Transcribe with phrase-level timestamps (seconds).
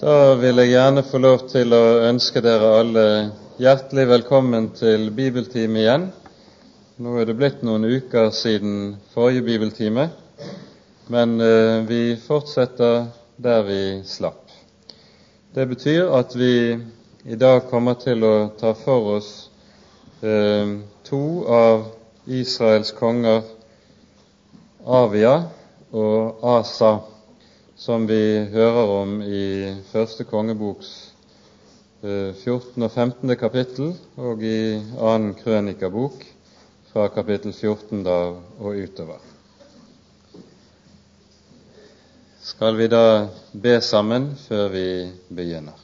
[0.00, 3.02] Da vil jeg gjerne få lov til å ønske dere alle
[3.60, 6.06] hjertelig velkommen til bibeltime igjen.
[7.04, 10.06] Nå er det blitt noen uker siden forrige bibeltime,
[11.12, 14.40] men eh, vi fortsetter der vi slapp.
[15.52, 16.80] Det betyr at vi
[17.28, 19.30] i dag kommer til å ta for oss
[20.24, 21.90] eh, to av
[22.24, 23.44] Israels konger,
[24.80, 25.36] Avia
[25.92, 26.96] og Asa
[27.80, 30.88] som vi hører om i første kongeboks
[32.02, 32.82] 14.
[32.82, 33.36] Eh, og 15.
[33.40, 36.20] kapittel, og i annen krønikabok
[36.92, 38.16] fra kapittel 14 da
[38.60, 39.22] og utover.
[42.44, 44.84] Skal vi da be sammen før vi
[45.32, 45.80] begynner?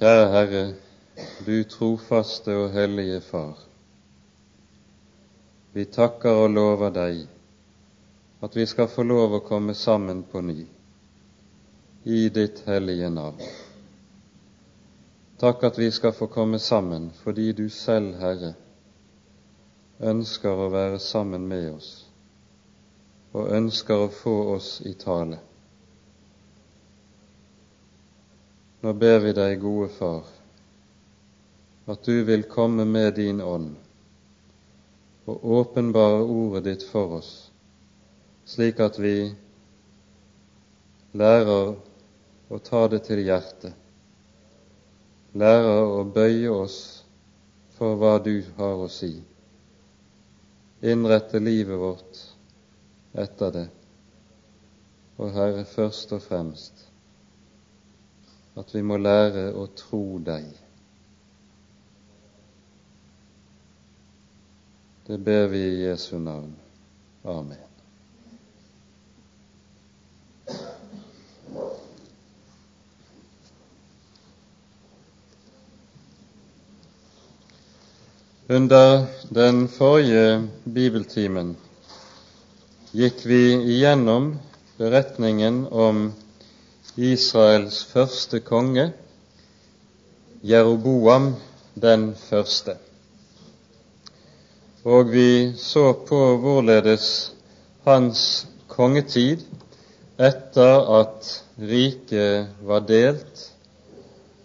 [0.00, 0.64] Kjære Herre,
[1.46, 3.54] du trofaste og hellige Far.
[5.74, 7.24] Vi takker og lover deg
[8.46, 10.60] at vi skal få lov å komme sammen på ny
[12.04, 13.40] i ditt hellige navn.
[15.40, 18.52] Takk at vi skal få komme sammen fordi du selv, Herre,
[19.98, 21.92] ønsker å være sammen med oss
[23.34, 25.40] og ønsker å få oss i tale.
[28.84, 30.28] Nå ber vi deg, gode Far,
[31.90, 33.74] at du vil komme med din ånd
[35.24, 37.30] og åpenbare ordet ditt for oss,
[38.44, 39.32] slik at vi
[41.16, 41.72] lærer
[42.52, 43.72] å ta det til hjertet,
[45.34, 46.78] lærer å bøye oss
[47.78, 49.14] for hva du har å si,
[50.84, 52.20] innrette livet vårt
[53.24, 53.68] etter det,
[55.16, 56.84] og Herre, først og fremst
[58.58, 60.46] at vi må lære å tro deg.
[65.06, 66.56] Det ber vi i Jesu navn.
[67.22, 67.56] Amen.
[78.48, 81.52] Under den forrige bibeltimen
[82.92, 83.42] gikk vi
[83.74, 84.30] igjennom
[84.80, 86.00] beretningen om
[86.96, 88.88] Israels første konge,
[90.40, 91.34] Jeroboam
[91.74, 92.78] den første
[94.84, 97.32] og vi så på hvorledes
[97.86, 99.40] hans kongetid
[100.20, 103.46] etter at riket var delt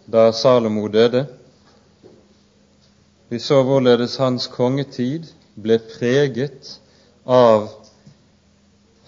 [0.08, 1.26] da Salomo døde.
[3.30, 5.28] Vi så hvorledes hans kongetid
[5.60, 6.72] ble preget
[7.28, 7.68] av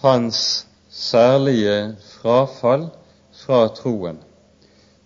[0.04, 2.90] hans særlige frafall
[3.40, 4.20] fra troen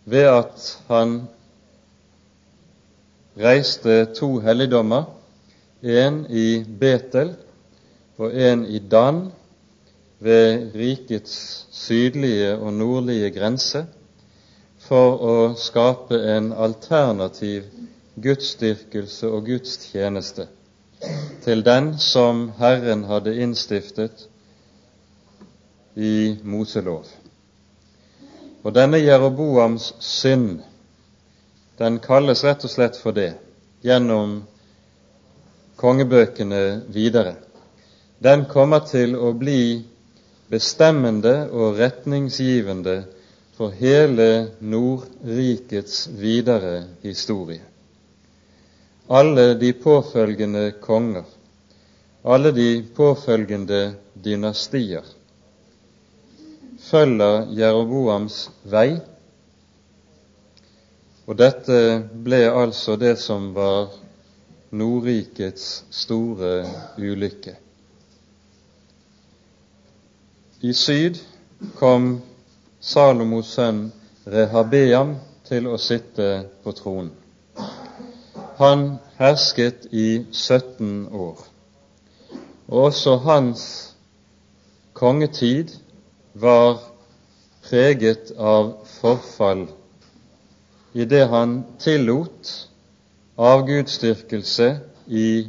[0.04, 1.20] ved at han
[3.38, 5.15] reiste to helligdommer
[5.82, 7.34] en i Betel
[8.16, 9.26] og en i Dan
[10.18, 13.84] ved rikets sydlige og nordlige grense
[14.86, 17.66] for å skape en alternativ
[18.22, 20.48] gudsdyrkelse og gudstjeneste
[21.44, 24.26] til den som Herren hadde innstiftet
[25.96, 27.04] i Moselov.
[28.64, 30.62] Og denne Jeroboams synd,
[31.78, 33.34] den kalles rett og slett for det
[33.84, 34.40] gjennom
[35.76, 37.36] kongebøkene videre.
[38.22, 39.84] Den kommer til å bli
[40.50, 42.96] bestemmende og retningsgivende
[43.56, 47.62] for hele Nordrikets videre historie.
[49.08, 51.24] Alle de påfølgende konger,
[52.24, 53.82] alle de påfølgende
[54.24, 55.04] dynastier,
[56.86, 58.96] følger Jeroboams vei,
[61.26, 61.78] og dette
[62.26, 63.94] ble altså det som var
[64.76, 66.66] Nordrikets store
[66.98, 67.54] ulykke.
[70.60, 71.20] I syd
[71.78, 72.08] kom
[72.80, 73.86] Salomos sønn
[74.26, 75.14] Rehabeam
[75.48, 76.28] til å sitte
[76.64, 77.12] på tronen.
[78.58, 78.86] Han
[79.18, 81.40] hersket i 17 år,
[82.68, 83.64] og også hans
[84.96, 85.74] kongetid
[86.32, 86.80] var
[87.68, 89.66] preget av forfall
[90.96, 92.52] i det han tillot
[93.36, 95.48] avgudsdyrkelse i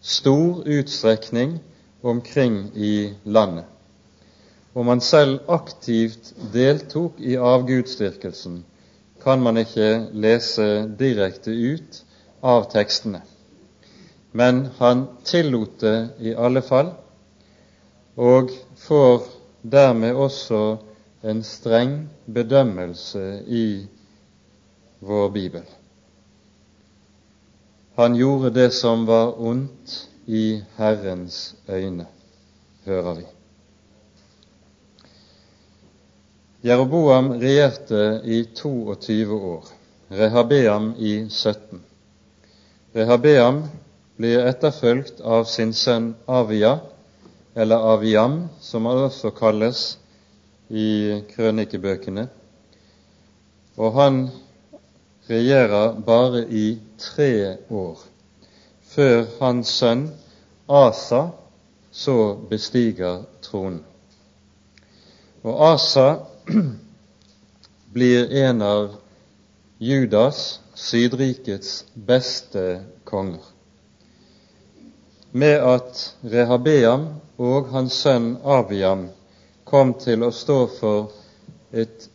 [0.00, 1.58] stor utstrekning
[2.02, 3.64] omkring i landet.
[4.74, 8.64] Om man selv aktivt deltok i avgudsdyrkelsen,
[9.22, 10.66] kan man ikke lese
[10.98, 12.04] direkte ut
[12.42, 13.20] av tekstene.
[14.32, 16.92] Men han tillot det i alle fall,
[18.16, 19.26] og får
[19.62, 20.62] dermed også
[21.22, 23.66] en streng bedømmelse i
[25.00, 25.66] vår bibel.
[28.00, 32.06] Han gjorde det som var ondt i Herrens øyne,
[32.84, 33.24] hører vi.
[36.64, 39.68] Jeroboam regjerte i 22 år,
[40.10, 41.82] Rehabeam i 17.
[42.96, 43.62] Rehabeam
[44.16, 46.78] blir etterfulgt av sin sønn Avia,
[47.54, 49.98] eller Aviam, som han også kalles
[50.70, 52.30] i krønikebøkene.
[53.76, 54.30] Og han
[55.30, 57.98] regjerer bare i tre år,
[58.82, 60.08] før hans sønn
[60.68, 61.28] Asa
[61.90, 63.84] så bestiger tronen.
[65.42, 66.08] Og Asa
[67.94, 68.90] blir en av
[69.78, 73.42] Judas, Sydrikets beste konger.
[75.32, 77.06] Med at Rehabeam
[77.38, 79.08] og hans sønn Abiam
[79.64, 81.12] kom til å stå for
[81.72, 82.08] et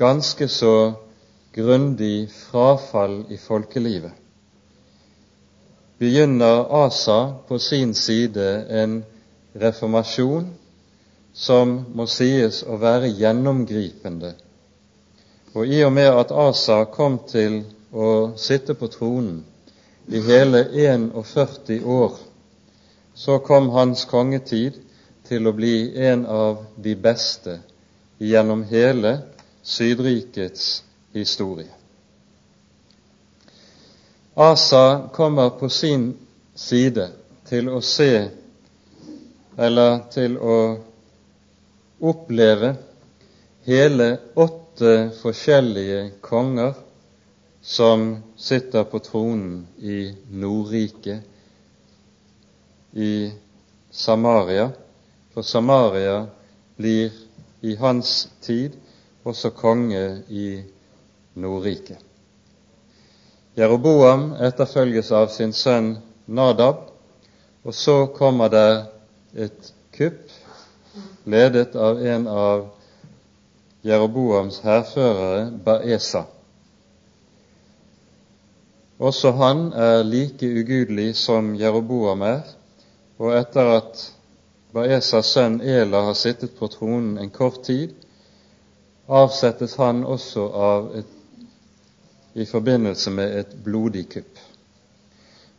[0.00, 0.74] ganske så
[1.54, 4.12] grundig frafall i folkelivet,
[5.98, 9.02] begynner Asa på sin side en
[9.52, 10.46] reformasjon
[11.32, 14.32] som må sies å være gjennomgripende.
[15.54, 17.62] Og i og med at Asa kom til
[17.92, 19.42] å sitte på tronen
[20.08, 22.14] i hele 41 år,
[23.14, 24.78] så kom hans kongetid
[25.28, 27.58] til å bli en av de beste
[28.18, 29.18] gjennom hele
[29.62, 30.80] Sydrikets
[31.12, 31.68] historie.
[34.34, 36.14] Asa kommer på sin
[36.54, 37.08] side
[37.48, 38.28] til å se,
[39.58, 40.58] eller til å
[42.00, 42.74] oppleve,
[43.66, 46.78] hele åtte forskjellige konger
[47.60, 51.26] som sitter på tronen i Nordriket,
[52.92, 53.30] i
[53.90, 54.70] Samaria.
[55.34, 56.26] For Samaria
[56.76, 57.12] blir
[57.60, 58.78] i hans tid
[59.22, 60.46] også konge i
[61.34, 61.98] Nordriket.
[63.54, 65.96] Jeroboam etterfølges av sin sønn
[66.26, 66.86] Nadab,
[67.66, 68.68] og så kommer det
[69.34, 70.30] et kupp
[71.30, 72.68] ledet av en av
[73.86, 76.24] Jeroboams hærførere, Baesa.
[79.00, 82.42] Også han er like ugudelig som Jeroboam er,
[83.20, 84.02] og etter at
[84.72, 87.94] Baesas sønn Ela har sittet på tronen en kort tid,
[89.08, 91.16] avsettes han også av et
[92.34, 94.38] i forbindelse med et blodig kupp.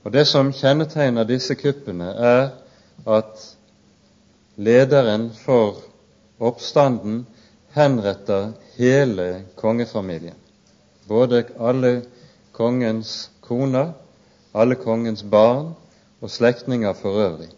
[0.04, 2.50] Og Det som kjennetegner disse kuppene, er
[3.08, 3.58] at
[4.58, 5.82] lederen for
[6.40, 7.26] oppstanden
[7.76, 10.38] henretter hele kongefamilien.
[11.08, 12.02] Både alle
[12.52, 13.94] kongens koner,
[14.54, 15.74] alle kongens barn
[16.22, 17.50] og slektninger for øvrig.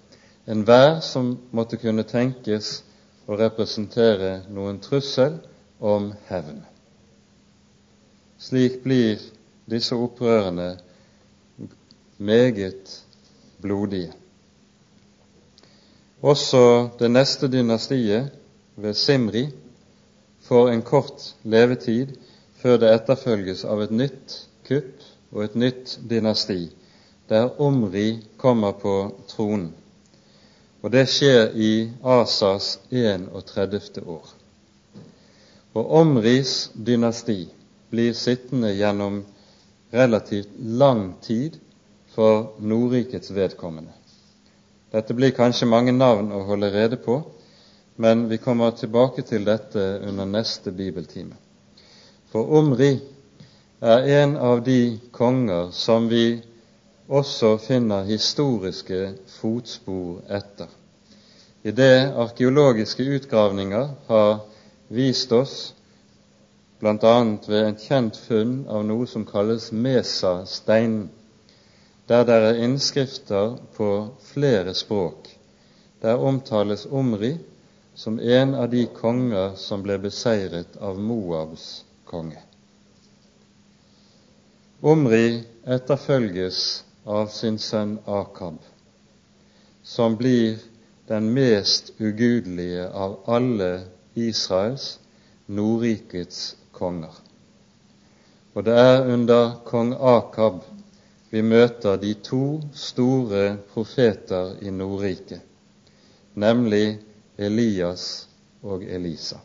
[0.47, 2.83] Enhver som måtte kunne tenkes
[3.27, 5.39] å representere noen trussel
[5.79, 6.72] om hevn.
[8.43, 9.21] Slik blir
[9.71, 10.73] disse opprørene
[12.17, 12.89] meget
[13.63, 14.11] blodige.
[16.21, 18.31] Også det neste dynastiet,
[18.75, 19.45] ved Simri,
[20.41, 22.07] får en kort levetid
[22.59, 24.37] før det etterfølges av et nytt
[24.67, 26.67] kupp og et nytt dynasti,
[27.29, 28.97] der Omri kommer på
[29.31, 29.71] tronen.
[30.81, 31.73] Og det skjer i
[32.03, 34.03] Asas 31.
[34.03, 34.33] år.
[35.73, 37.45] Og Omris dynasti
[37.93, 39.19] blir sittende gjennom
[39.93, 41.59] relativt lang tid
[42.15, 43.93] for Nordrikets vedkommende.
[44.89, 47.19] Dette blir kanskje mange navn å holde rede på,
[48.01, 51.37] men vi kommer tilbake til dette under neste bibeltime.
[52.33, 52.95] For Omri
[53.81, 56.41] er en av de konger som vi
[57.05, 59.03] også finner historiske
[59.37, 60.69] fotspor etter.
[61.61, 64.39] I det arkeologiske utgravninger har
[64.89, 65.57] vist oss
[66.83, 67.17] bl.a.
[67.47, 71.05] ved et kjent funn av noe som kalles Mesa-steinen,
[72.11, 73.89] der det er innskrifter på
[74.33, 75.29] flere språk.
[76.03, 77.37] Der omtales Omri
[77.95, 82.41] som en av de konger som ble beseiret av Moabs konge.
[84.83, 88.57] Omri etterfølges av sin sønn Akab,
[89.83, 90.59] som blir
[91.07, 93.71] den mest ugudelige av alle
[94.19, 94.97] Israels,
[95.47, 97.13] Nordrikets konger.
[98.53, 100.61] Og det er under kong Akab
[101.33, 105.41] vi møter de to store profeter i Nordriket,
[106.37, 106.99] nemlig
[107.37, 108.27] Elias
[108.61, 109.39] og Elisa.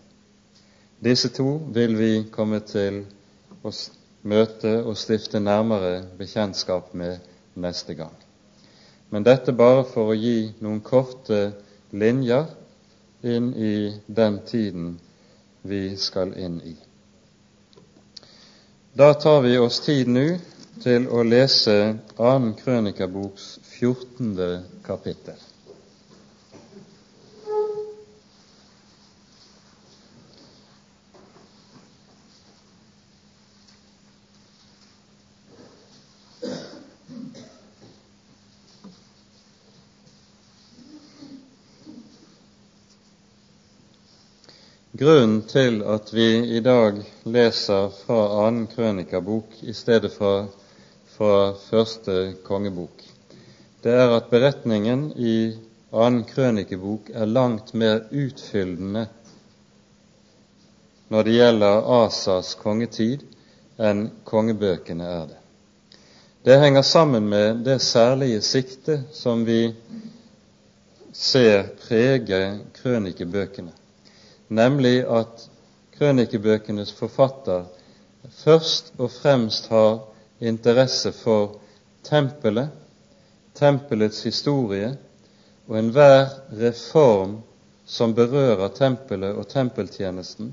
[1.00, 3.00] Disse to vil vi komme til
[3.64, 3.72] å
[4.28, 7.24] møte og stifte nærmere bekjentskap med
[7.56, 8.12] neste gang.
[9.08, 11.40] Men dette bare for å gi noen korte
[11.96, 12.50] linjer
[13.24, 14.98] inn i den tiden
[15.62, 16.76] vi skal inn i.
[18.98, 20.24] Da tar vi oss tid nå
[20.82, 21.74] til å lese
[22.18, 22.30] 2.
[22.58, 23.44] Krønikaboks
[23.76, 24.64] 14.
[24.82, 25.38] kapittel.
[44.98, 46.96] Grunnen til at vi i dag
[47.30, 50.48] leser fra annen krønikabok i stedet for
[51.12, 53.04] fra første kongebok,
[53.84, 55.36] det er at beretningen i
[55.94, 59.06] annen krønikebok er langt mer utfyllende
[61.14, 63.22] når det gjelder Asas kongetid,
[63.78, 65.42] enn kongebøkene er det.
[66.42, 69.62] Det henger sammen med det særlige sikte som vi
[71.14, 72.46] ser prege
[72.82, 73.78] krønikebøkene,
[74.48, 75.48] nemlig at
[75.98, 77.64] krønikebøkenes forfatter
[78.30, 80.00] først og fremst har
[80.40, 81.58] interesse for
[82.04, 82.68] tempelet,
[83.54, 84.92] tempelets historie
[85.68, 86.28] og enhver
[86.60, 87.38] reform
[87.86, 90.52] som berører tempelet og tempeltjenesten,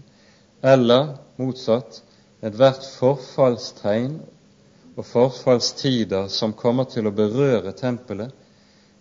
[0.64, 2.02] eller motsatt
[2.46, 4.18] ethvert forfallstegn
[4.96, 8.32] og forfallstider som kommer til å berøre tempelet,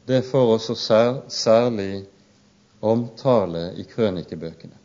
[0.04, 2.04] det får også sær, særlig
[2.84, 4.83] omtale i krønikebøkene.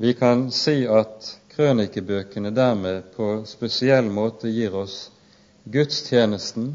[0.00, 4.94] Vi kan si at krønikebøkene dermed på spesiell måte gir oss
[5.68, 6.70] gudstjenesten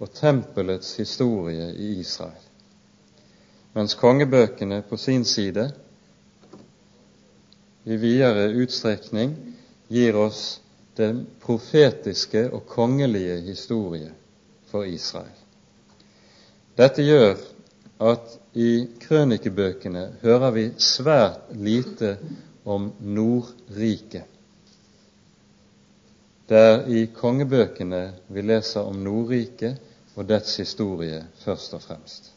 [0.00, 2.46] og tempelets historie i Israel,
[3.76, 5.66] mens kongebøkene på sin side
[7.84, 9.34] i videre utstrekning
[9.92, 10.62] gir oss
[10.96, 14.14] den profetiske og kongelige historie
[14.70, 15.36] for Israel.
[16.80, 17.36] Dette gjør
[18.08, 18.70] at i
[19.04, 22.14] krønikebøkene hører vi svært lite
[22.64, 24.28] om Nordriket.
[26.48, 29.80] Det er i kongebøkene vi leser om Nordriket
[30.16, 32.32] og dets historie først og fremst.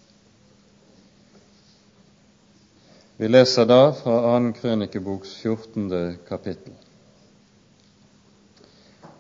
[3.17, 4.51] Vi leser da fra 2.
[4.61, 6.17] krønikeboks 14.
[6.27, 6.73] kapittel.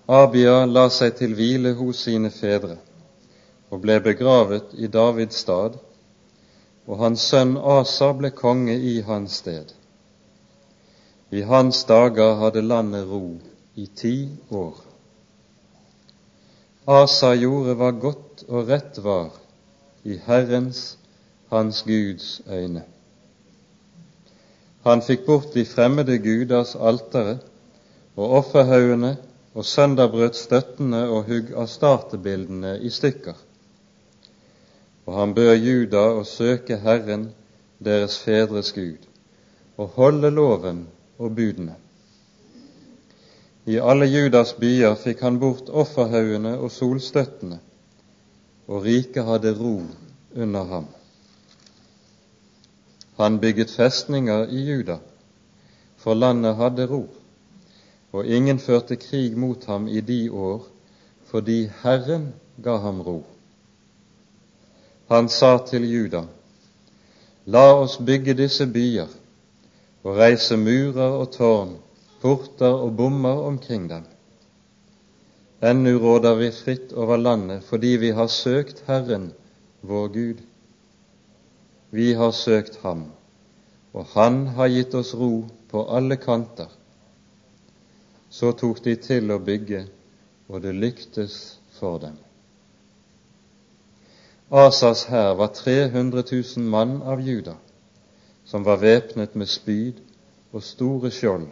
[0.07, 2.75] Abia la seg til hvile hos sine fedre
[3.71, 5.79] og ble begravet i Davids stad,
[6.85, 9.73] og hans sønn Asa ble konge i hans sted.
[11.35, 13.37] I hans dager hadde landet ro
[13.75, 14.75] i ti år.
[16.87, 19.33] Asa gjorde hva godt og rett var
[20.07, 20.97] i Herrens,
[21.51, 22.85] hans Guds øyne.
[24.87, 27.39] Han fikk bort de fremmede guders altere
[28.15, 29.15] og offerhaugene
[29.55, 33.35] og sønderbrøt støttene og hugg astartebildene i stykker.
[35.05, 37.33] Og han bør Juda å søke Herren,
[37.83, 39.01] deres fedres Gud,
[39.75, 40.85] og holde loven
[41.17, 41.75] og budene.
[43.65, 47.57] I alle Judas byer fikk han bort offerhaugene og solstøttene,
[48.67, 49.79] og riket hadde ro
[50.35, 50.87] under ham.
[53.17, 54.99] Han bygget festninger i Juda,
[55.97, 57.07] for landet hadde ro,
[58.11, 60.67] og ingen førte krig mot ham i de år,
[61.31, 63.23] fordi Herren ga ham ro.
[65.09, 66.25] Han sa til Juda,
[67.45, 69.09] La oss bygge disse byer
[70.05, 71.71] og reise murer og tårn,
[72.21, 74.03] porter og bommer omkring dem.
[75.65, 79.31] Ennu råder vi fritt over landet fordi vi har søkt Herren,
[79.81, 80.43] vår Gud.
[81.89, 83.05] Vi har søkt Ham,
[83.93, 86.69] og Han har gitt oss ro på alle kanter.
[88.29, 89.85] Så tok de til å bygge,
[90.49, 92.17] og det lyktes for dem.
[94.51, 97.55] Asas hær var 300 000 mann av Juda
[98.45, 100.01] som var væpnet med spyd
[100.53, 101.47] og store skjold,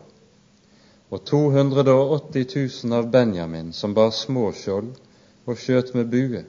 [1.09, 4.93] og 280 000 av Benjamin som bar små skjold
[5.45, 6.45] og skjøt med bue.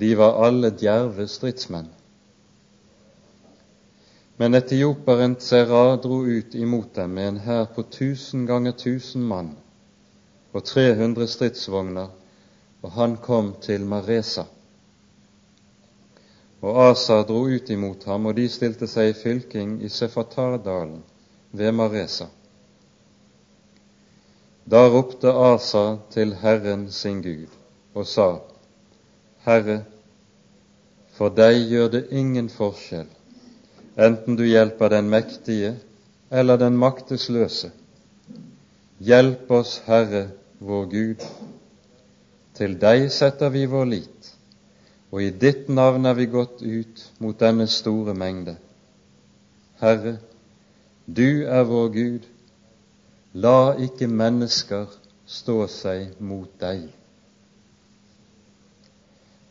[0.00, 1.90] De var alle djerve stridsmenn.
[4.40, 9.52] Men etioperen Tsera dro ut imot dem med en hær på tusen ganger tusen mann
[10.52, 12.08] og 300 stridsvogner,
[12.82, 14.44] og han kom til Maresa.
[16.62, 21.00] Og Asa dro ut imot ham, og de stilte seg i fylking i Sefatardalen
[21.58, 22.28] ved Maresa.
[24.70, 27.50] Da ropte Asa til Herren sin Gud
[27.98, 28.28] og sa,
[29.42, 29.82] Herre,
[31.12, 33.08] for deg gjør det ingen forskjell,
[33.98, 35.74] enten du hjelper den mektige
[36.30, 37.72] eller den maktesløse.
[39.02, 40.28] Hjelp oss, Herre,
[40.62, 41.26] vår Gud.
[42.54, 44.32] Til deg setter vi vår lit
[45.12, 48.56] og i ditt navn er vi gått ut mot denne store mengde.
[49.82, 50.16] Herre,
[51.06, 52.26] du er vår Gud,
[53.34, 54.88] la ikke mennesker
[55.28, 56.88] stå seg mot deg.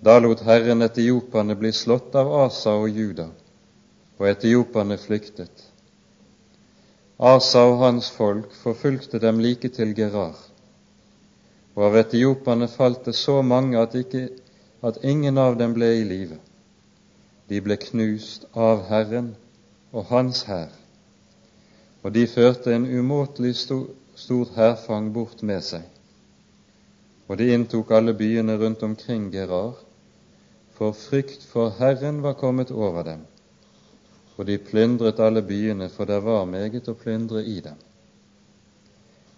[0.01, 3.27] Da lot Herren etioperne bli slått av Asa og Juda,
[4.17, 5.67] og etioperne flyktet.
[7.21, 10.39] Asa og hans folk forfulgte dem like til Gerar,
[11.75, 14.31] og av etioperne falt det så mange at ikke
[14.81, 16.37] at ingen av dem ble i live.
[17.49, 19.33] De ble knust av Herren
[19.91, 20.71] og Hans hær.
[22.03, 23.85] og de førte en umåtelig stor,
[24.15, 25.83] stort hærfang bort med seg.
[27.29, 29.75] Og de inntok alle byene rundt omkring Gerar,
[30.73, 33.21] for frykt for Herren var kommet over dem.
[34.37, 37.77] Og de plyndret alle byene, for det var meget å plyndre i dem.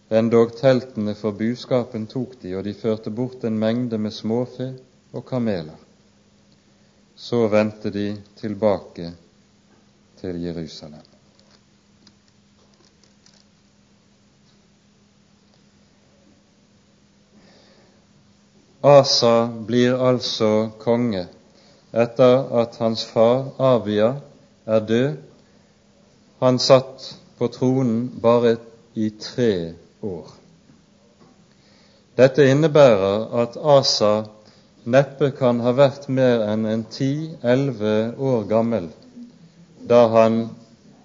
[0.09, 4.71] Endog teltene for buskapen tok de, og de førte bort en mengde med småfe
[5.13, 5.79] og kameler.
[7.15, 9.13] Så vendte de tilbake
[10.19, 11.05] til Jerusalem.
[18.83, 21.23] Asa blir altså konge
[21.93, 24.09] etter at hans far Abia
[24.65, 25.13] er død.
[26.43, 27.05] Han satt
[27.37, 28.57] på tronen bare
[28.93, 30.33] i tre år.
[32.17, 34.11] Dette innebærer at Asa
[34.83, 38.89] neppe kan ha vært mer enn en ti-elleve år gammel
[39.87, 40.39] da han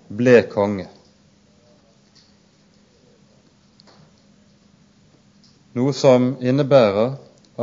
[0.09, 0.87] ble konge.
[5.79, 7.15] Noe som innebærer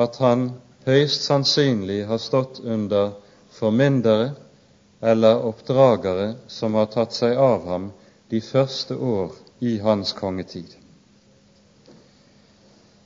[0.06, 0.50] at han
[0.86, 3.16] høyst sannsynlig har stått under
[3.58, 4.34] formyndere
[5.02, 7.90] eller oppdragere som har tatt seg av ham
[8.32, 10.68] de første år i hans kongetid.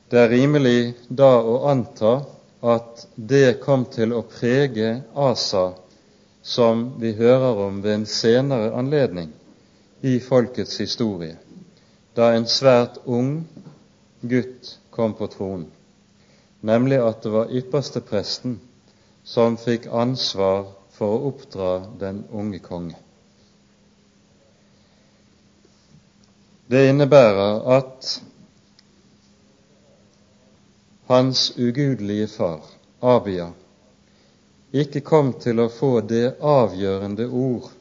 [0.10, 2.14] Det er rimelig da å anta
[2.62, 5.74] at det kom til å prege Asa,
[6.42, 9.32] som vi hører om ved en senere anledning
[10.02, 11.38] i folkets historie,
[12.16, 13.44] da en svært ung
[14.22, 15.68] gutt kom på tronen,
[16.62, 18.58] nemlig at det var ypperstepresten
[19.24, 22.98] som fikk ansvar for å oppdra den unge konge.
[26.70, 28.20] Det innebærer at
[31.10, 32.62] hans ugudelige far,
[33.02, 33.48] Abia,
[34.74, 37.72] ikke kom til å få det avgjørende ord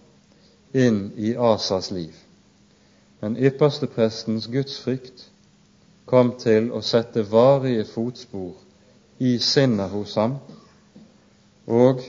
[0.73, 2.15] inn i Asas liv.
[3.21, 5.27] Men yppersteprestens gudsfrykt
[6.09, 8.55] kom til å sette varige fotspor
[9.21, 10.39] i sinnet hos ham,
[11.67, 12.01] og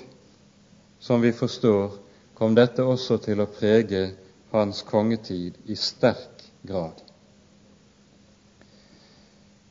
[1.03, 1.99] som vi forstår,
[2.39, 4.05] kom dette også til å prege
[4.53, 7.08] hans kongetid i sterk grad.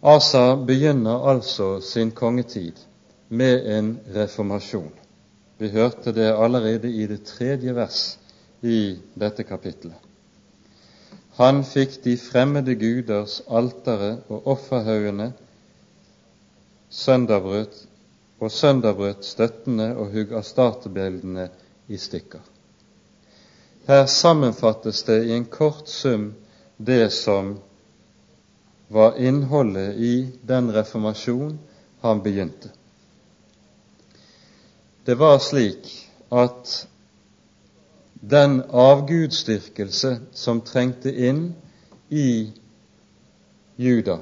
[0.02, 2.72] Asa begynner altså sin kongetid
[3.28, 4.92] med en reformasjon.
[5.58, 8.18] Vi hørte det allerede i det tredje vers
[8.62, 9.98] i dette kapittelet.
[11.38, 15.32] Han fikk de fremmede guders altere og offerhaugene
[16.90, 17.74] sønderbrøt
[18.40, 21.48] og sønderbrøt støttene og hugg astartebildene
[21.88, 22.42] i stykker.
[23.88, 26.32] Her sammenfattes det i en kort sum
[26.78, 27.56] det som
[28.88, 31.58] var innholdet i den reformasjon
[32.00, 32.70] han begynte.
[35.04, 35.88] Det var slik
[36.32, 36.86] at
[38.20, 41.52] den avgudsdyrkelse som trengte inn
[42.08, 42.52] i
[43.76, 44.18] Juda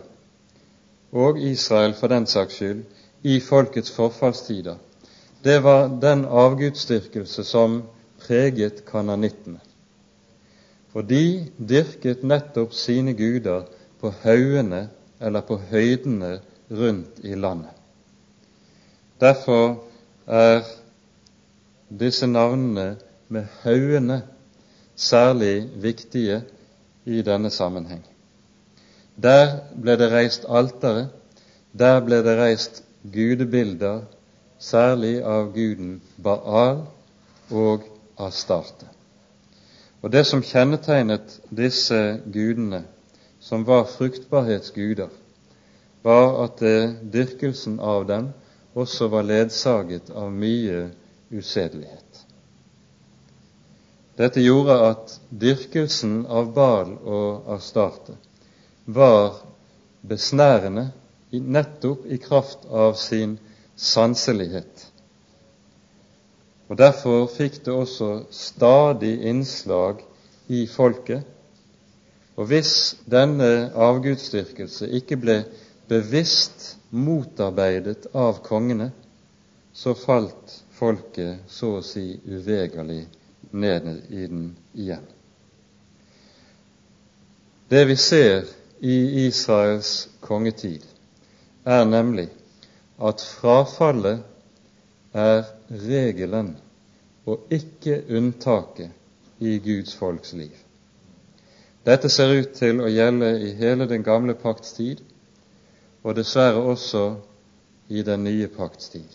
[1.17, 2.83] og Israel for den saks skyld
[3.27, 4.77] i folkets forfallstider,
[5.43, 7.81] det var den avgudsdyrkelse som
[8.21, 9.61] preget kananittene.
[10.93, 13.67] For de dyrket nettopp sine guder
[14.01, 14.89] på haugene
[15.21, 16.39] eller på høydene
[16.71, 17.73] rundt i landet.
[19.21, 19.79] Derfor
[20.27, 20.65] er
[21.89, 22.97] disse navnene
[23.29, 24.23] med haugene
[24.97, 26.43] særlig viktige
[27.05, 28.03] i denne sammenheng.
[29.23, 31.09] Der ble det reist altere,
[31.73, 32.83] der ble det reist
[33.13, 34.03] gudebilder,
[34.59, 36.83] særlig av guden Baal
[37.51, 37.87] og
[38.19, 38.89] Astarte.
[40.03, 42.85] Og Det som kjennetegnet disse gudene,
[43.47, 45.09] som var fruktbarhetsguder,
[46.03, 46.63] var at
[47.13, 48.33] dyrkelsen av dem
[48.75, 50.89] også var ledsaget av mye
[51.31, 52.25] usedelighet.
[54.19, 58.17] Dette gjorde at dyrkelsen av Bal og Astarte
[58.85, 59.39] var
[60.03, 60.89] besnærende
[61.31, 63.39] nettopp i kraft av sin
[63.77, 64.89] sanselighet.
[66.67, 70.03] Og Derfor fikk det også stadig innslag
[70.51, 71.36] i folket
[72.37, 72.73] og hvis
[73.09, 75.37] denne avgudsdyrkelse ikke ble
[75.89, 78.91] bevisst motarbeidet av kongene,
[79.73, 83.07] så falt folket så å si uvegerlig
[83.57, 85.05] ned i den igjen.
[87.69, 88.45] Det vi ser
[88.81, 88.97] i
[89.27, 90.85] Israels kongetid,
[91.65, 92.29] er nemlig
[93.03, 94.21] at frafallet
[95.17, 95.43] er
[95.89, 96.53] regelen
[97.27, 100.66] og ikke unntaket i Guds folks liv.
[101.87, 105.05] Dette ser ut til å gjelde i hele den gamle pakts tid,
[106.03, 107.03] og dessverre også
[107.95, 109.07] i den nye pakts tid.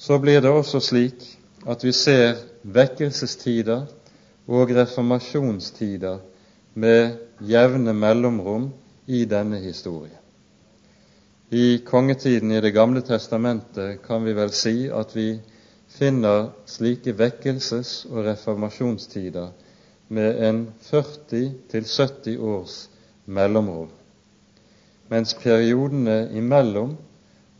[0.00, 1.26] Så blir det også slik
[1.68, 3.84] at vi ser vekkelsestider
[4.48, 6.18] og reformasjonstider
[6.74, 8.70] med jevne mellomrom
[9.06, 10.18] i denne historien.
[11.52, 15.34] I kongetiden i Det gamle testamentet kan vi vel si at vi
[15.98, 19.50] finner slike vekkelses- og reformasjonstider
[20.12, 22.76] med en 40-70 års
[23.24, 23.88] mellomrom,
[25.08, 26.94] mens periodene imellom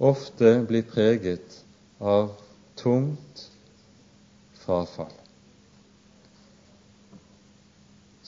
[0.03, 1.63] ofte blir preget
[1.99, 2.33] av
[2.77, 3.47] tungt
[4.65, 5.13] frafall.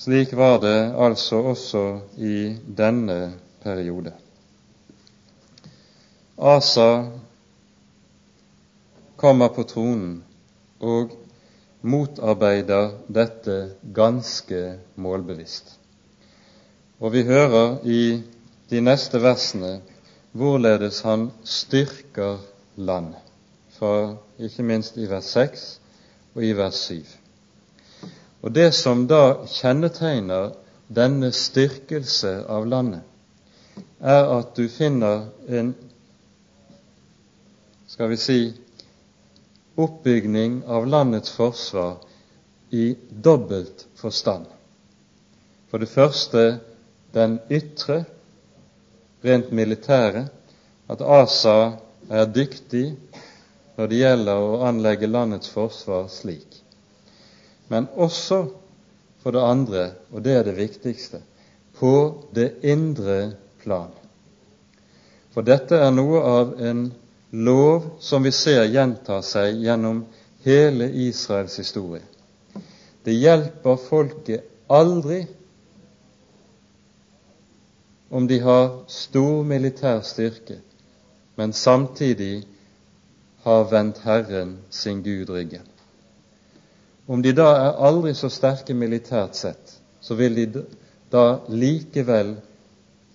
[0.05, 1.85] Slik var det altså også
[2.17, 3.19] i denne
[3.63, 4.13] periode.
[6.37, 6.89] Asa
[9.17, 10.19] kommer på tronen
[10.81, 11.15] og
[11.85, 13.57] motarbeider dette
[13.95, 14.63] ganske
[14.97, 15.77] målbevisst.
[17.01, 18.23] Og vi hører i
[18.71, 19.77] de neste versene
[20.33, 22.41] hvorledes han styrker
[22.77, 23.21] landet,
[23.77, 25.67] fra ikke minst i vers 6
[26.35, 27.05] og i vers 7.
[28.43, 30.53] Og Det som da kjennetegner
[30.89, 33.03] denne styrkelse av landet,
[34.01, 35.75] er at du finner en
[37.89, 38.39] skal vi si,
[39.75, 41.97] oppbygning av landets forsvar
[42.71, 44.47] i dobbelt forstand.
[45.71, 46.45] For det første
[47.15, 48.05] den ytre,
[49.25, 50.27] rent militære,
[50.91, 51.57] at Asa
[52.11, 52.87] er dyktig
[53.77, 56.61] når det gjelder å anlegge landets forsvar slik.
[57.73, 58.45] Men også
[59.23, 61.23] for det andre, og det er det viktigste,
[61.75, 61.95] på
[62.37, 63.35] det indre
[63.65, 63.91] plan.
[65.35, 66.85] For dette er noe av en
[67.35, 70.05] lov som vi ser gjenta seg gjennom
[70.45, 72.03] hele Israels historie.
[73.03, 75.25] Det hjelper folket aldri
[78.15, 80.61] om de har stor militær styrke,
[81.35, 82.45] men samtidig
[83.43, 85.67] har vendt Herren sin Gud ryggen.
[87.07, 90.63] Om de da er aldri så sterke militært sett, så vil de
[91.13, 92.37] da likevel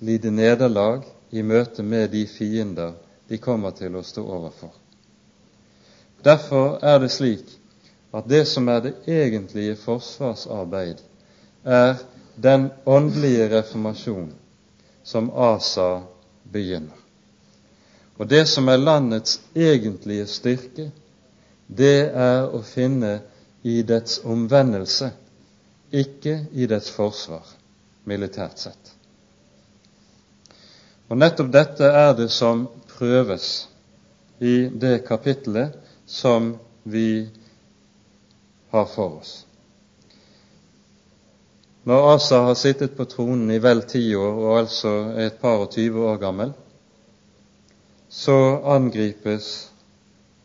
[0.04, 2.98] lide nederlag i møte med de fiender
[3.30, 4.74] de kommer til å stå overfor.
[6.26, 7.52] Derfor er det slik
[8.12, 10.98] at det som er det egentlige forsvarsarbeid,
[11.64, 12.00] er
[12.36, 14.32] den åndelige reformasjon
[15.04, 16.02] som Asa
[16.44, 16.98] begynner.
[18.18, 20.90] Og det som er landets egentlige styrke,
[21.68, 23.20] det er å finne
[23.64, 25.12] i dets omvendelse,
[25.92, 27.46] ikke i dets forsvar,
[28.10, 28.96] militært sett.
[31.10, 32.68] Og nettopp dette er det som
[33.00, 33.68] prøves
[34.40, 37.30] i det kapittelet som vi
[38.70, 39.34] har for oss.
[41.90, 45.64] Når Asa har sittet på tronen i vel ti år og altså er et par
[45.64, 46.52] og tyve år gammel,
[48.10, 48.36] så
[48.76, 49.70] angripes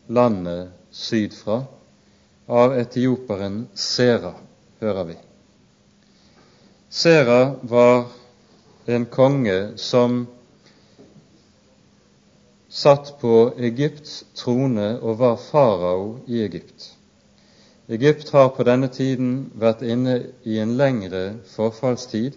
[0.07, 1.63] landet sydfra
[2.47, 4.33] av etioperen Sera,
[4.79, 5.17] hører vi.
[6.89, 8.05] Sera var
[8.85, 10.23] en konge som
[12.75, 16.89] satt på Egypts trone og var farao i Egypt.
[17.87, 21.21] Egypt har på denne tiden vært inne i en lengre
[21.53, 22.35] forfallstid,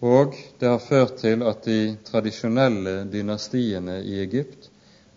[0.00, 4.70] og det har ført til at de tradisjonelle dynastiene i Egypt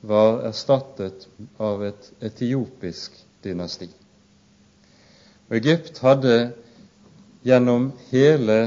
[0.04, 3.88] var erstattet av et etiopisk dynasti.
[5.48, 6.38] Og Egypt hadde
[7.48, 8.60] gjennom hele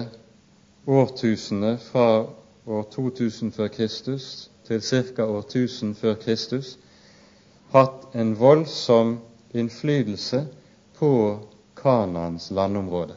[0.89, 2.25] årtusenet fra
[2.65, 5.25] år 2000 før Kristus til ca.
[5.25, 6.77] år 1000 før Kristus
[7.73, 9.19] hatt en voldsom
[9.55, 10.47] innflytelse
[10.99, 11.13] på
[11.77, 13.15] Kanans landområde.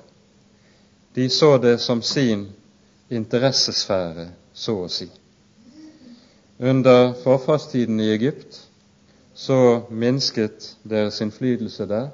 [1.16, 2.48] De så det som sin
[3.10, 5.10] interessesfære, så å si.
[6.60, 8.60] Under forfallstiden i Egypt
[9.34, 12.10] så minsket deres innflytelse der,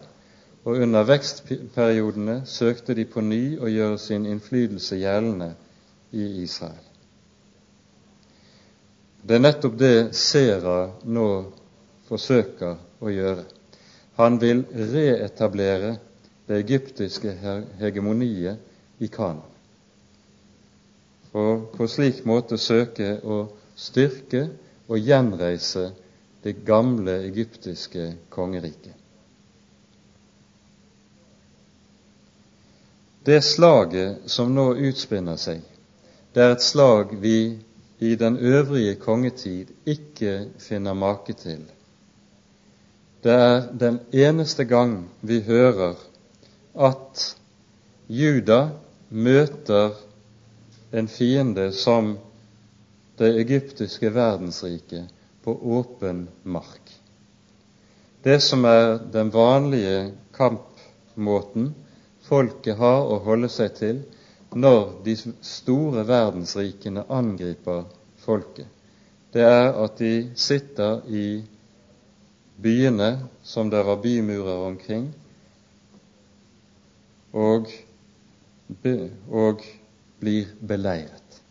[0.65, 5.51] og under vekstperiodene søkte de på ny å gjøre sin innflytelse gjeldende
[6.11, 6.94] i Israel.
[9.25, 11.27] Det er nettopp det Sera nå
[12.05, 13.45] forsøker å gjøre.
[14.21, 14.61] Han vil
[14.93, 15.95] reetablere
[16.45, 17.33] det egyptiske
[17.79, 19.41] hegemoniet i Kana.
[21.33, 23.39] Og på slik måte søke å
[23.75, 24.45] styrke
[24.85, 25.89] og gjenreise
[26.45, 28.93] det gamle egyptiske kongeriket.
[33.25, 35.63] Det slaget som nå utspinner seg,
[36.29, 37.39] det er et slag vi
[37.99, 41.63] i den øvrige kongetid ikke finner make til.
[43.23, 45.95] Det er den eneste gang vi hører
[46.75, 47.37] at
[48.09, 48.69] Juda
[49.09, 49.95] møter
[50.93, 52.17] en fiende som
[53.19, 55.07] det egyptiske verdensriket
[55.43, 56.91] på åpen mark.
[58.23, 61.73] Det som er den vanlige kampmåten
[62.25, 64.03] folket har å holde seg til
[64.55, 67.83] når de store verdensrikene angriper
[68.23, 68.67] folket,
[69.35, 71.43] det er at de sitter i
[72.63, 73.09] byene
[73.43, 75.09] som det var bymurer omkring,
[77.35, 77.67] og,
[79.27, 79.65] og
[80.23, 81.41] blir beleiret.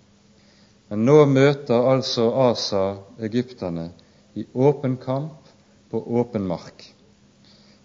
[0.88, 2.84] Men nå møter altså Asa
[3.20, 3.90] egypterne
[4.34, 5.52] i åpen kamp
[5.90, 6.86] på åpen mark.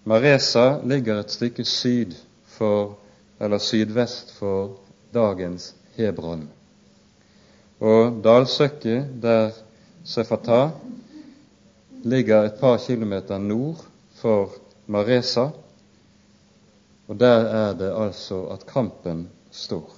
[0.07, 2.15] Maresa ligger et stykke syd
[2.55, 2.95] for,
[3.39, 4.77] eller sydvest for
[5.13, 6.47] dagens Hebron.
[7.79, 9.51] Og dalsøkket der
[10.03, 10.69] Sefata
[12.03, 13.85] ligger et par kilometer nord
[14.19, 14.53] for
[14.87, 15.49] Maresa,
[17.07, 19.95] og der er det altså at kampen står.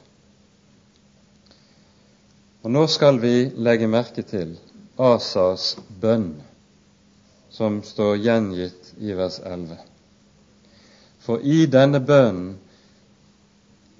[2.64, 4.58] Og Nå skal vi legge merke til
[5.00, 6.36] Asas bønn,
[7.50, 9.78] som står gjengitt i vers 11.
[11.22, 12.60] For i denne bønnen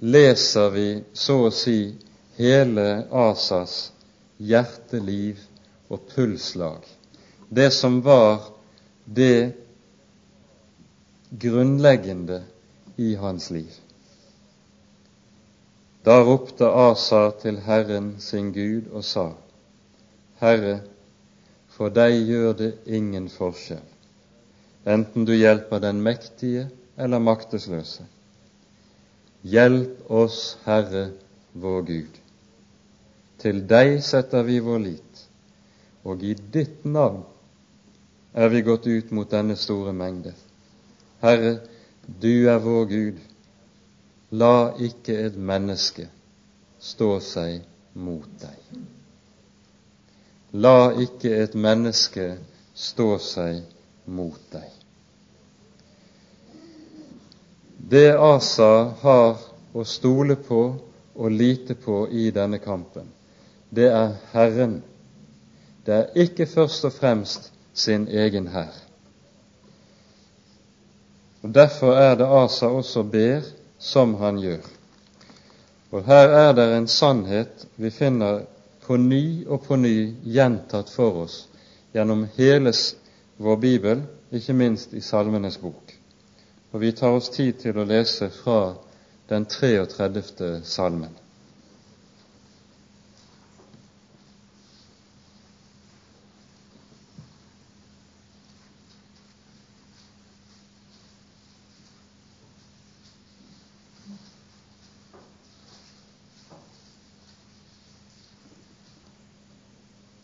[0.02, 1.94] leser vi så å si
[2.34, 3.92] hele Asas
[4.42, 5.38] hjerteliv
[5.92, 6.82] og pulslag,
[7.48, 8.48] det som var
[9.04, 9.52] det
[11.30, 12.40] grunnleggende
[12.96, 13.70] i hans liv.
[16.02, 19.28] Da ropte Asa til Herren sin Gud og sa,
[20.42, 20.80] Herre,
[21.70, 23.86] for deg gjør det ingen forskjell,
[24.82, 26.66] enten du hjelper den mektige
[26.98, 28.08] eller maktesløse.
[29.42, 31.10] Hjelp oss, Herre
[31.52, 32.18] vår Gud.
[33.42, 35.22] Til deg setter vi vår lit,
[36.06, 37.24] og i ditt navn
[38.32, 40.32] er vi gått ut mot denne store mengde.
[41.22, 41.56] Herre,
[42.06, 43.18] du er vår Gud.
[44.30, 46.06] La ikke et menneske
[46.80, 48.78] stå seg mot deg.
[50.52, 52.30] La ikke et menneske
[52.74, 53.60] stå seg
[54.06, 54.81] mot deg.
[57.92, 59.40] Det Asa har
[59.76, 60.60] å stole på
[61.12, 63.10] og lite på i denne kampen,
[63.68, 64.78] det er Herren.
[65.84, 68.72] Det er ikke først og fremst sin egen hær.
[71.42, 73.44] Derfor er det Asa også ber
[73.76, 74.64] som han gjør.
[75.92, 78.46] Og her er det en sannhet vi finner
[78.86, 81.42] på ny og på ny gjentatt for oss
[81.92, 82.72] gjennom hele
[83.36, 85.98] vår bibel, ikke minst i Salmenes bok.
[86.72, 88.74] Og vi tar oss tid til å lese fra
[89.28, 90.62] den 33.
[90.64, 91.12] salmen.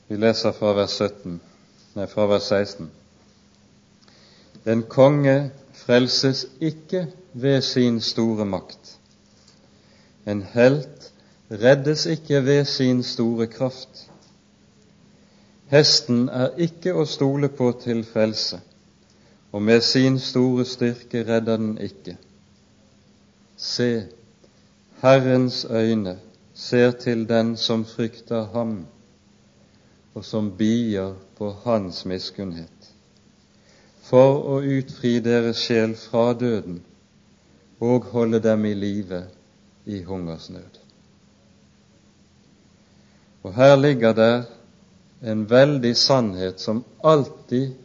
[0.08, 1.37] Vi leser fra vers, 17,
[1.94, 2.88] nei, fra vers 16.
[4.64, 5.50] En konge
[5.88, 8.98] frelses ikke ved sin store makt.
[10.29, 11.12] En helt
[11.51, 14.11] reddes ikke ved sin store kraft.
[15.72, 18.61] Hesten er ikke å stole på til frelse,
[19.53, 22.18] og med sin store styrke redder den ikke.
[23.57, 24.05] Se,
[25.01, 26.18] Herrens øyne
[26.55, 28.83] ser til den som frykter ham,
[30.14, 32.78] og som bier på hans miskunnhet
[34.09, 36.81] for å utfri deres sjel fra døden
[37.85, 39.23] og holde dem i live
[39.87, 40.79] i hungersnød.
[43.44, 44.49] Og her ligger der
[45.23, 47.77] en veldig sannhet som alltid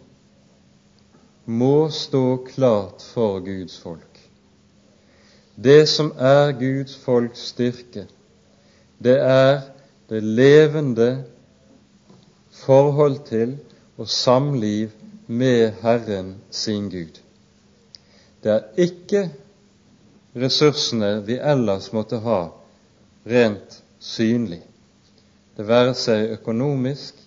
[1.46, 4.20] må stå klart for Guds folk.
[5.56, 8.08] Det som er Guds folks styrke,
[9.04, 9.62] det er
[10.10, 11.24] det levende
[12.64, 13.58] forhold til
[13.98, 14.90] og samliv
[15.28, 17.20] med Herren sin Gud.
[18.44, 19.30] Det er ikke
[20.36, 22.48] ressursene vi ellers måtte ha
[23.30, 24.62] rent synlig,
[25.58, 27.20] det være seg økonomisk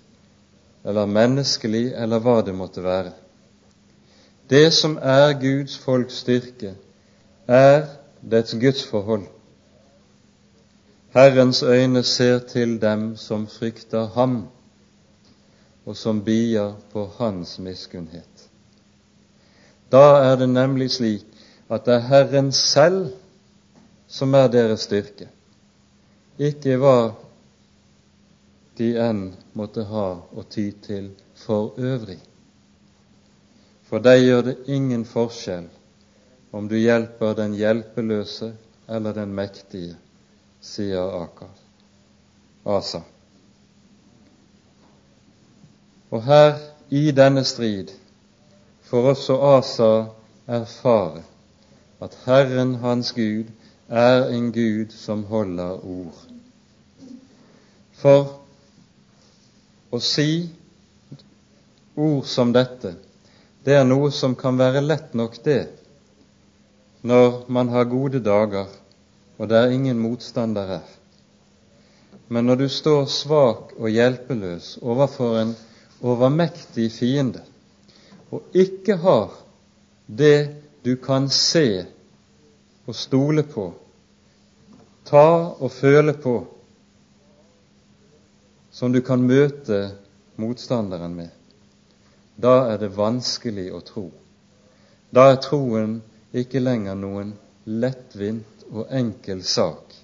[0.87, 3.15] eller menneskelig eller hva det måtte være.
[4.51, 6.75] Det som er Guds folks styrke,
[7.47, 7.87] er
[8.23, 9.27] dets gudsforhold.
[11.17, 14.47] Herrens øyne ser til dem som frykter ham
[15.87, 18.49] og som bier på hans miskunnhet.
[19.91, 21.27] Da er det nemlig slik
[21.71, 23.13] at det er Herren selv
[24.09, 25.29] som er deres styrke,
[26.39, 26.99] ikke hva
[28.79, 29.23] de enn
[29.57, 31.11] måtte ha å ty til
[31.47, 32.19] for øvrig.
[33.87, 35.69] For deg gjør det ingen forskjell
[36.57, 38.53] om du hjelper den hjelpeløse
[38.89, 39.97] eller den mektige,
[40.61, 41.53] sier Akar.
[42.67, 43.03] Asa.
[46.17, 46.55] Og her,
[46.89, 47.91] i denne strid,
[48.89, 49.89] får også Asa
[50.47, 51.21] erfare
[52.01, 53.51] at Herren hans Gud
[53.89, 56.23] er en Gud som holder ord.
[58.01, 58.31] For
[59.93, 60.49] å si
[61.97, 62.95] ord som dette,
[63.67, 65.67] det er noe som kan være lett nok, det,
[67.05, 68.73] når man har gode dager
[69.37, 70.85] og det er ingen motstander her.
[72.29, 75.57] Men når du står svak og hjelpeløs overfor en
[76.03, 77.43] overmektig fiende,
[78.31, 79.33] og ikke har
[80.07, 80.39] det
[80.85, 81.87] du kan se
[82.87, 83.71] og stole på,
[85.07, 86.37] ta og føle på,
[88.71, 89.81] som du kan møte
[90.37, 91.31] motstanderen med,
[92.37, 94.11] da er det vanskelig å tro.
[95.09, 96.01] Da er troen
[96.37, 97.33] ikke lenger noen
[97.65, 99.95] lettvint og enkel sak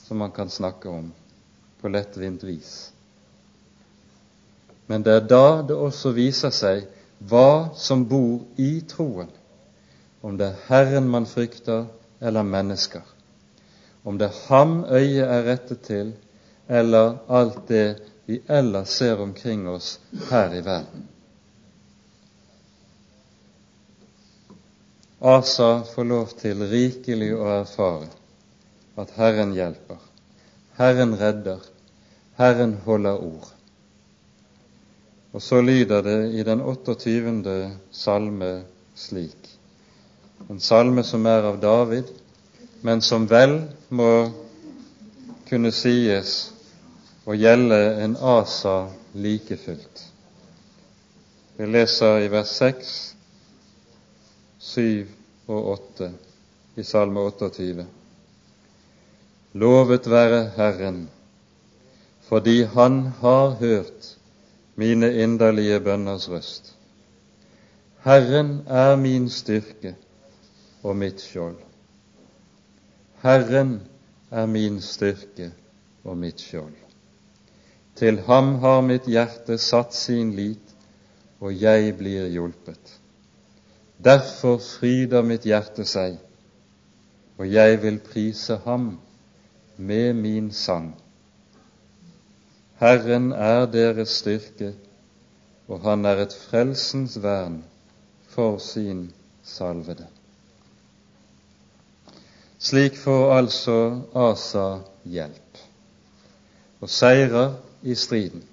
[0.00, 1.10] som man kan snakke om
[1.80, 2.95] på lettvint vis.
[4.86, 6.84] Men det er da det også viser seg
[7.26, 9.30] hva som bor i troen,
[10.22, 11.86] om det er Herren man frykter
[12.20, 13.02] eller mennesker,
[14.04, 16.12] om det er ham øyet er rettet til,
[16.68, 17.86] eller alt det
[18.26, 19.98] vi ellers ser omkring oss
[20.30, 21.06] her i verden.
[25.20, 28.10] Asa får lov til rikelig å erfare
[29.00, 29.98] at Herren hjelper,
[30.76, 31.62] Herren redder,
[32.36, 33.55] Herren holder ord.
[35.36, 37.72] Og så lyder det i den 28.
[37.92, 38.62] salme
[38.96, 39.50] slik,
[40.48, 42.08] en salme som er av David,
[42.80, 43.58] men som vel
[43.92, 44.08] må
[45.50, 46.32] kunne sies
[47.28, 48.78] å gjelde en Asa
[49.12, 50.06] like fullt.
[51.60, 52.96] Vi leser i vers 6,
[54.72, 55.06] 7
[55.52, 56.12] og 8
[56.80, 57.90] i Salme 28.
[59.52, 61.08] Lovet være Herren,
[62.24, 64.15] fordi Han har hørt
[64.76, 66.74] mine inderlige bønners røst.
[68.04, 69.94] Herren er min styrke
[70.82, 71.56] og mitt skjold.
[73.22, 73.80] Herren
[74.30, 75.50] er min styrke
[76.04, 76.74] og mitt skjold.
[77.96, 80.74] Til ham har mitt hjerte satt sin lit,
[81.40, 82.92] og jeg blir hjulpet.
[84.04, 86.18] Derfor fryder mitt hjerte seg,
[87.38, 88.98] og jeg vil prise ham
[89.76, 90.92] med min sang.
[92.80, 94.74] Herren er deres styrke,
[95.68, 97.62] og han er et frelsens vern
[98.28, 99.08] for sin
[99.44, 100.06] salvede.
[102.58, 103.78] Slik får altså
[104.14, 104.66] Asa
[105.04, 105.60] hjelp
[106.80, 108.44] og seirer i striden.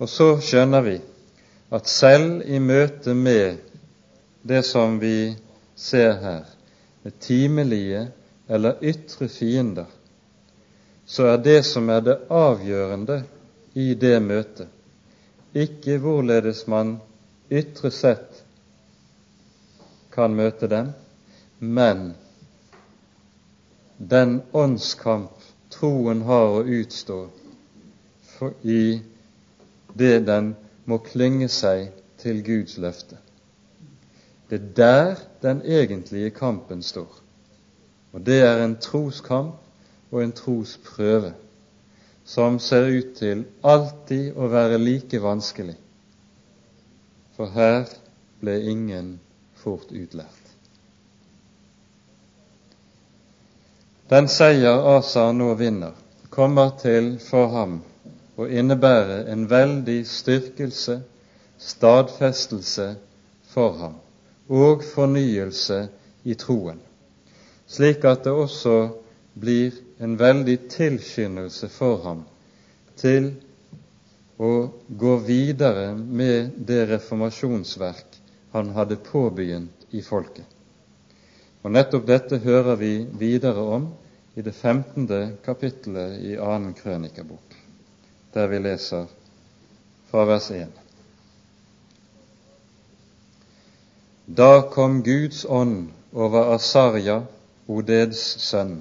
[0.00, 0.96] Og så skjønner vi
[1.70, 3.60] at selv i møte med
[4.42, 5.36] det som vi
[5.76, 6.44] ser her,
[7.02, 8.08] med timelige
[8.48, 9.86] eller ytre fiender,
[11.10, 13.16] så er det som er det avgjørende
[13.74, 14.68] i det møtet,
[15.54, 17.00] ikke hvorledes man
[17.50, 18.44] ytre sett
[20.14, 20.92] kan møte dem,
[21.58, 22.12] men
[23.98, 27.18] den åndskamp troen har å utstå
[28.62, 28.84] i
[29.98, 30.52] det den
[30.86, 31.90] må klynge seg
[32.22, 33.18] til Guds løfte.
[34.50, 37.10] Det er der den egentlige kampen står.
[38.14, 39.58] Og det er en troskamp
[40.10, 41.32] og en trosprøve
[42.24, 45.76] som ser ut til alltid å være like vanskelig,
[47.34, 47.88] for her
[48.42, 49.16] ble ingen
[49.62, 50.36] fort utlært.
[54.10, 55.94] Den seier Asa nå vinner,
[56.30, 57.80] kommer til for ham
[58.38, 61.00] å innebære en veldig styrkelse,
[61.58, 62.88] stadfestelse
[63.52, 63.98] for ham
[64.50, 65.84] og fornyelse
[66.26, 66.80] i troen,
[67.70, 68.76] slik at det også
[69.38, 72.22] blir en veldig tilskyndelse for ham
[73.00, 73.32] til
[74.40, 74.52] å
[74.88, 78.16] gå videre med det reformasjonsverk
[78.54, 80.46] han hadde påbegynt i folket.
[81.60, 83.90] Og Nettopp dette hører vi videre om
[84.34, 85.06] i det 15.
[85.44, 86.72] kapittelet i 2.
[86.80, 87.56] krønikabok,
[88.32, 89.10] der vi leser
[90.10, 90.80] fra vers 1.
[94.24, 97.20] Da kom Guds ånd over Asarja,
[97.68, 98.78] Odeds sønn,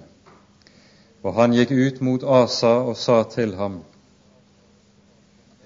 [1.24, 3.82] og han gikk ut mot Asa og sa til ham,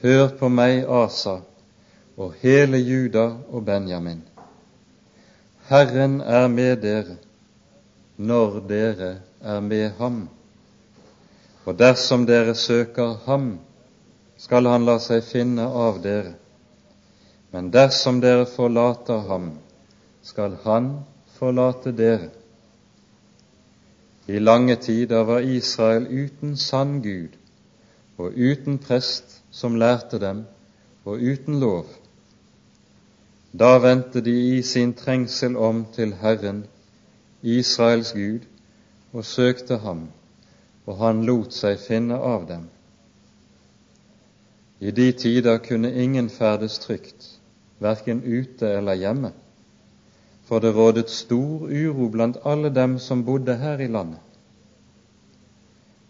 [0.03, 1.37] Hør på meg, Asa,
[2.17, 4.21] og hele Juda og Benjamin.
[5.69, 7.15] Herren er med dere
[8.17, 10.27] når dere er med ham.
[11.65, 13.59] Og dersom dere søker ham,
[14.37, 16.35] skal han la seg finne av dere.
[17.53, 19.53] Men dersom dere forlater ham,
[20.23, 20.91] skal han
[21.37, 22.29] forlate dere.
[24.27, 27.35] I lange tider var Israel uten sann Gud
[28.17, 30.45] og uten prest som lærte dem,
[31.05, 31.85] og uten lov.
[33.59, 36.65] Da vendte de i sin trengsel om til Herren,
[37.41, 38.45] Israels Gud,
[39.13, 40.07] og søkte ham,
[40.85, 42.65] og han lot seg finne av dem.
[44.79, 47.29] I de tider kunne ingen ferdes trygt,
[47.79, 49.33] verken ute eller hjemme,
[50.53, 54.19] for det rådet stor uro blant alle dem som bodde her i landet.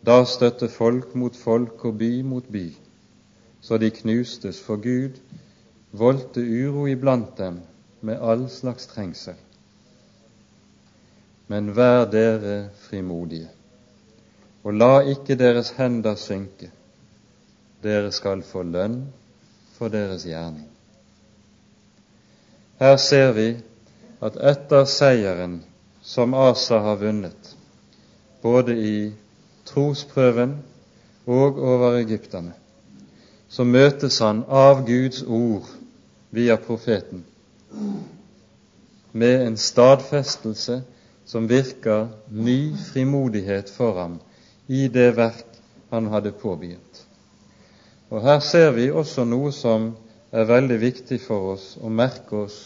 [0.03, 2.65] Da støtte folk mot folk og by mot by,
[3.61, 5.21] så de knustes, for Gud
[5.95, 7.61] voldte uro iblant dem
[8.01, 9.39] med all slags trengsel.
[11.47, 13.47] Men vær dere frimodige,
[14.63, 16.73] og la ikke deres hender synke.
[17.83, 19.05] Dere skal få lønn
[19.77, 20.67] for deres gjerning.
[22.83, 23.53] Her ser vi
[24.23, 25.59] at etter seieren
[26.01, 27.55] som Asa har vunnet,
[28.41, 28.97] både i
[29.67, 30.57] trosprøven
[31.27, 32.53] og over egypterne,
[33.49, 35.67] så møtes han av Guds ord
[36.33, 37.25] via profeten
[39.13, 40.79] med en stadfestelse
[41.25, 44.15] som virker ny frimodighet for ham
[44.67, 45.59] i det verk
[45.93, 47.03] han hadde påbegynt.
[48.09, 49.91] Og Her ser vi også noe som
[50.31, 52.57] er veldig viktig for oss å merke oss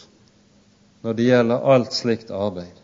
[1.02, 2.74] når det gjelder alt slikt arbeid.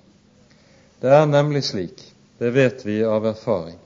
[1.00, 2.02] Det er nemlig slik,
[2.38, 3.78] det vet vi av erfaring,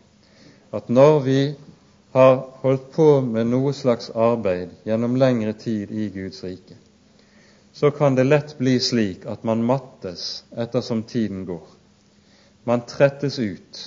[0.71, 1.41] at når vi
[2.13, 6.77] har holdt på med noe slags arbeid gjennom lengre tid i Guds rike,
[7.73, 11.67] så kan det lett bli slik at man mattes ettersom tiden går.
[12.65, 13.83] Man trettes ut.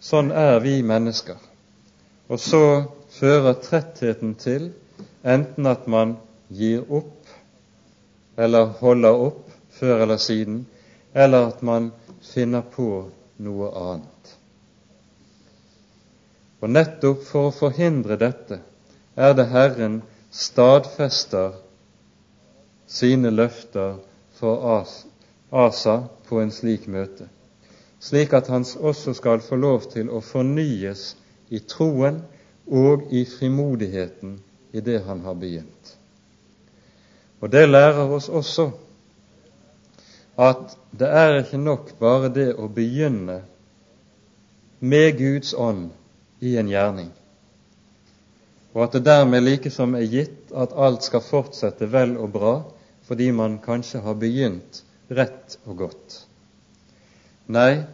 [0.00, 1.36] Sånn er vi mennesker.
[2.32, 2.62] Og så
[3.12, 4.70] fører trettheten til
[5.22, 6.16] enten at man
[6.48, 7.23] gir opp
[8.36, 10.66] eller holder opp før eller siden,
[11.14, 12.88] eller at man finner på
[13.44, 14.34] noe annet.
[16.62, 18.60] Og nettopp for å forhindre dette
[19.14, 20.00] er det Herren
[20.34, 21.58] stadfester
[22.90, 23.98] sine løfter
[24.38, 24.86] for
[25.52, 25.96] Asa
[26.28, 27.28] på en slik møte,
[28.00, 31.12] slik at han også skal få lov til å fornyes
[31.50, 32.22] i troen
[32.66, 34.38] og i frimodigheten
[34.72, 35.94] i det han har begynt.
[37.44, 38.70] Og Det lærer oss også
[40.40, 43.42] at det er ikke nok bare det å begynne
[44.80, 45.90] med Guds ånd
[46.42, 47.12] i en gjerning
[48.74, 52.54] og at det dermed likesom er gitt at alt skal fortsette vel og bra
[53.06, 54.80] fordi man kanskje har begynt
[55.14, 56.14] rett og godt.
[57.46, 57.84] Nei,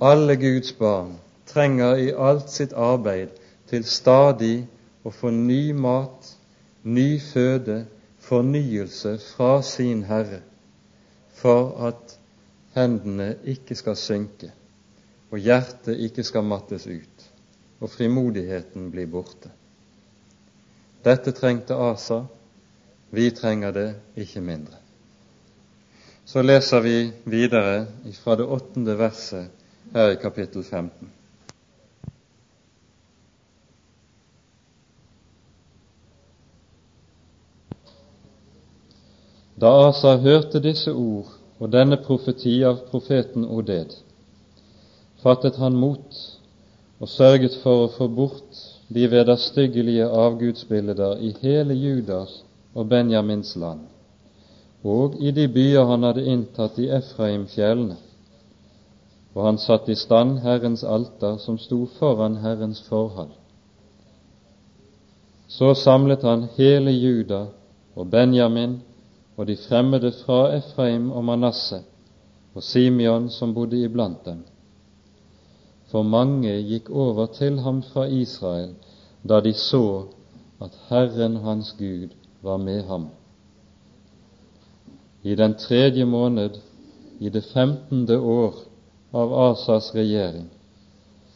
[0.00, 1.16] alle Guds barn
[1.50, 3.34] trenger i alt sitt arbeid
[3.68, 4.62] til stadig
[5.04, 6.30] å få ny mat,
[6.86, 7.82] ny føde,
[8.32, 10.40] fornyelse fra sin Herre,
[11.36, 12.16] for at
[12.72, 14.48] hendene ikke skal synke
[15.32, 17.28] og hjertet ikke skal mattes ut
[17.82, 19.50] og frimodigheten blir borte.
[21.02, 22.20] Dette trengte Asa,
[23.10, 23.88] vi trenger det
[24.22, 24.78] ikke mindre.
[26.24, 27.88] Så leser vi videre
[28.22, 29.50] fra det åttende verset
[29.92, 31.10] her i kapittel 15.
[39.62, 41.28] Da Asa hørte disse ord
[41.62, 43.92] og denne profeti av profeten Oded,
[45.22, 46.16] fattet han mot
[46.98, 48.58] og sørget for å få bort
[48.90, 52.40] de vederstyggelige avgudsbilder i hele Judas
[52.74, 53.86] og Benjamins land,
[54.82, 58.00] og i de byer han hadde inntatt i Efraimfjellene.
[59.32, 63.30] Og han satte i stand Herrens alter som sto foran Herrens forhold.
[65.46, 67.46] Så samlet han hele Juda
[67.94, 68.80] og Benjamin
[69.36, 71.82] og de fremmede fra Efraim og Manasseh
[72.54, 74.42] og Simeon som bodde iblant dem
[75.92, 78.74] for mange gikk over til ham fra Israel
[79.28, 80.04] da de så
[80.64, 83.08] at Herren hans Gud var med ham.
[85.22, 86.50] I den tredje måned,
[87.20, 88.54] i det femtende år
[89.14, 90.48] av Asas regjering,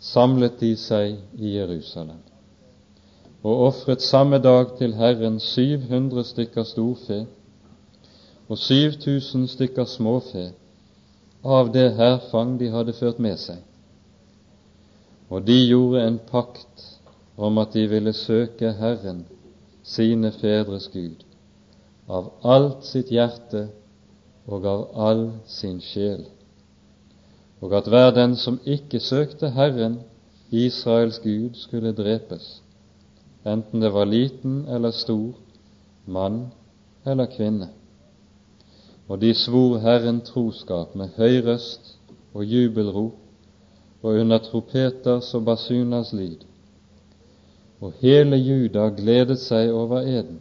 [0.01, 2.22] samlet de seg i Jerusalem
[3.47, 7.26] og ofret samme dag til Herren 700 stykker storfe
[8.49, 10.51] og 7000 stykker småfe
[11.44, 13.59] av det hærfang de hadde ført med seg.
[15.30, 16.84] Og de gjorde en pakt
[17.36, 19.24] om at de ville søke Herren,
[19.82, 21.22] sine fedres Gud,
[22.09, 23.66] av alt sitt hjerte
[24.47, 26.24] og av all sin sjel,
[27.62, 30.01] og at hver den som ikke søkte Herren,
[30.51, 32.61] Israels Gud, skulle drepes,
[33.47, 35.34] enten det var liten eller stor,
[36.07, 36.47] mann
[37.07, 37.72] eller kvinne.
[39.09, 41.94] Og de svor Herren troskap med høy røst
[42.34, 43.22] og jubelrop
[44.02, 46.42] og under tropeters og basuners lyd.
[47.80, 50.38] Og hele Juda gledet seg over eden,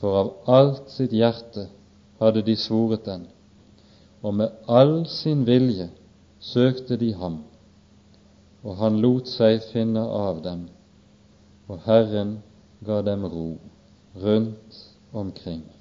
[0.00, 1.66] for av alt sitt hjerte
[2.22, 3.24] hadde de svoret den,
[4.22, 5.88] og med all sin vilje
[6.42, 7.40] søkte de ham,
[8.62, 10.68] og han lot seg finne av dem,
[11.66, 12.36] og Herren
[12.86, 13.50] ga dem ro
[14.22, 14.82] rundt
[15.12, 15.71] omkring.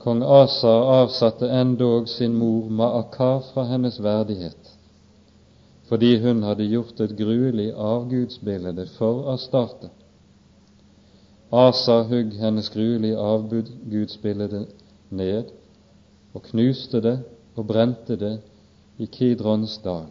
[0.00, 4.70] Kong Asa avsatte endog sin mor Maakar fra hennes verdighet,
[5.88, 9.90] fordi hun hadde gjort et gruelig avgudsbilde for Astarte.
[11.52, 14.64] Asa hugg hennes gruelige avgudsbilde
[15.10, 15.52] ned
[16.32, 17.16] og knuste det
[17.56, 18.38] og brente det
[18.96, 20.08] i Kidrons dal.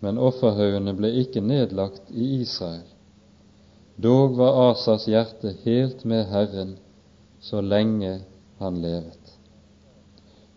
[0.00, 2.84] Men offerhaugene ble ikke nedlagt i Israel.
[3.98, 6.76] Dog var Asas hjerte helt med Herren
[7.40, 8.20] så lenge
[8.58, 9.34] han levet.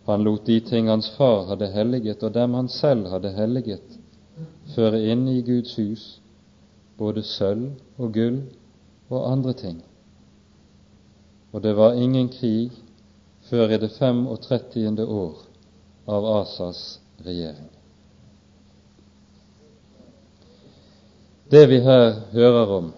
[0.04, 3.98] Han lot de ting hans far hadde helliget, og dem han selv hadde helliget,
[4.74, 6.06] føre inn i Guds hus,
[6.98, 8.40] både sølv og gull
[9.10, 9.82] og andre ting.
[11.52, 12.72] Og det var ingen krig
[13.50, 15.06] før i det 35.
[15.06, 15.38] år
[16.08, 17.68] av Asas regjering.
[21.52, 22.92] Det vi her hører om,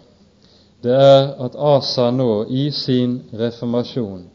[0.84, 4.26] det er at Asa nå i sin reformasjon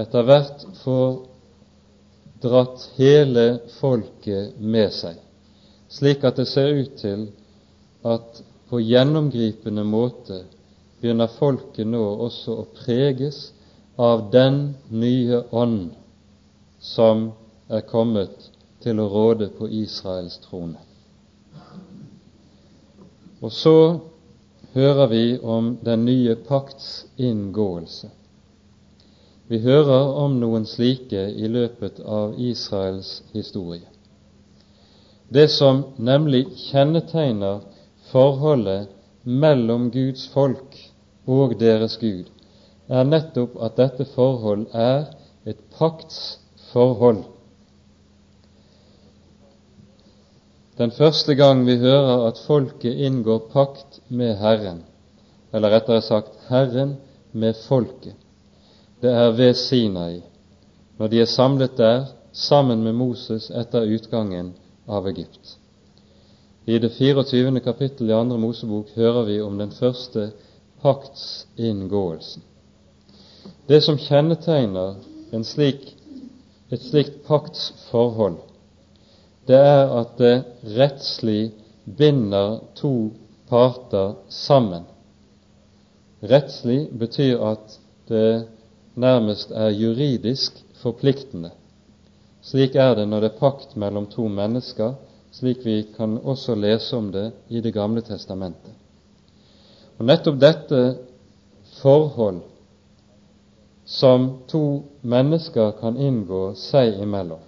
[0.00, 1.10] etter hvert får
[2.42, 3.46] dratt hele
[3.78, 5.16] folket med seg,
[5.92, 7.28] slik at det ser ut til
[8.06, 10.44] at på gjennomgripende måte
[11.00, 13.50] begynner folket nå også å preges
[14.00, 14.60] av den
[14.90, 15.90] nye ånd
[16.80, 17.30] som
[17.68, 18.50] er kommet
[18.82, 20.78] til å råde på Israels trone.
[23.40, 23.76] Og så
[24.74, 28.10] hører vi om den nye pakts inngåelse.
[29.50, 33.86] Vi hører om noen slike i løpet av Israels historie.
[35.30, 37.64] Det som nemlig kjennetegner
[38.10, 38.90] forholdet
[39.24, 40.78] mellom Guds folk
[41.26, 42.30] og deres Gud,
[42.90, 45.10] er nettopp at dette forhold er
[45.46, 47.24] et paktsforhold.
[50.80, 54.78] Den første gang vi hører at folket inngår pakt med Herren,
[55.52, 56.94] eller rettere sagt Herren
[57.32, 58.16] med folket,
[59.02, 60.22] det er ved Sinai,
[60.96, 64.54] når de er samlet der sammen med Moses etter utgangen
[64.88, 65.58] av Egypt.
[66.64, 67.60] I det 24.
[67.60, 70.30] kapittel i andre Mosebok hører vi om den første
[70.80, 72.42] paktsinngåelsen.
[73.68, 74.96] Det som kjennetegner
[75.44, 75.90] slik,
[76.72, 78.40] et slikt paktsforhold,
[79.50, 80.34] det er at det
[80.78, 81.50] rettslig
[81.98, 83.10] binder to
[83.50, 84.84] parter sammen.
[86.22, 87.78] Rettslig betyr at
[88.08, 88.46] det
[88.94, 91.50] nærmest er juridisk forpliktende.
[92.42, 94.94] Slik er det når det er pakt mellom to mennesker,
[95.32, 98.72] slik vi kan også lese om det i Det gamle testamentet.
[99.98, 100.96] Og Nettopp dette
[101.82, 102.40] forhold
[103.84, 107.42] som to mennesker kan inngå seg imellom,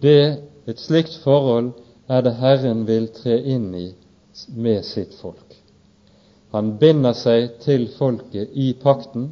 [0.00, 1.72] det et slikt forhold
[2.10, 3.88] er det Herren vil tre inn i
[4.56, 5.56] med sitt folk.
[6.50, 9.30] Han binder seg til folket i pakten,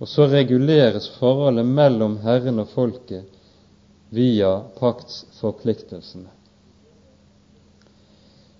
[0.00, 3.28] og så reguleres forholdet mellom Herren og folket
[4.12, 6.30] via paktsforpliktelsene.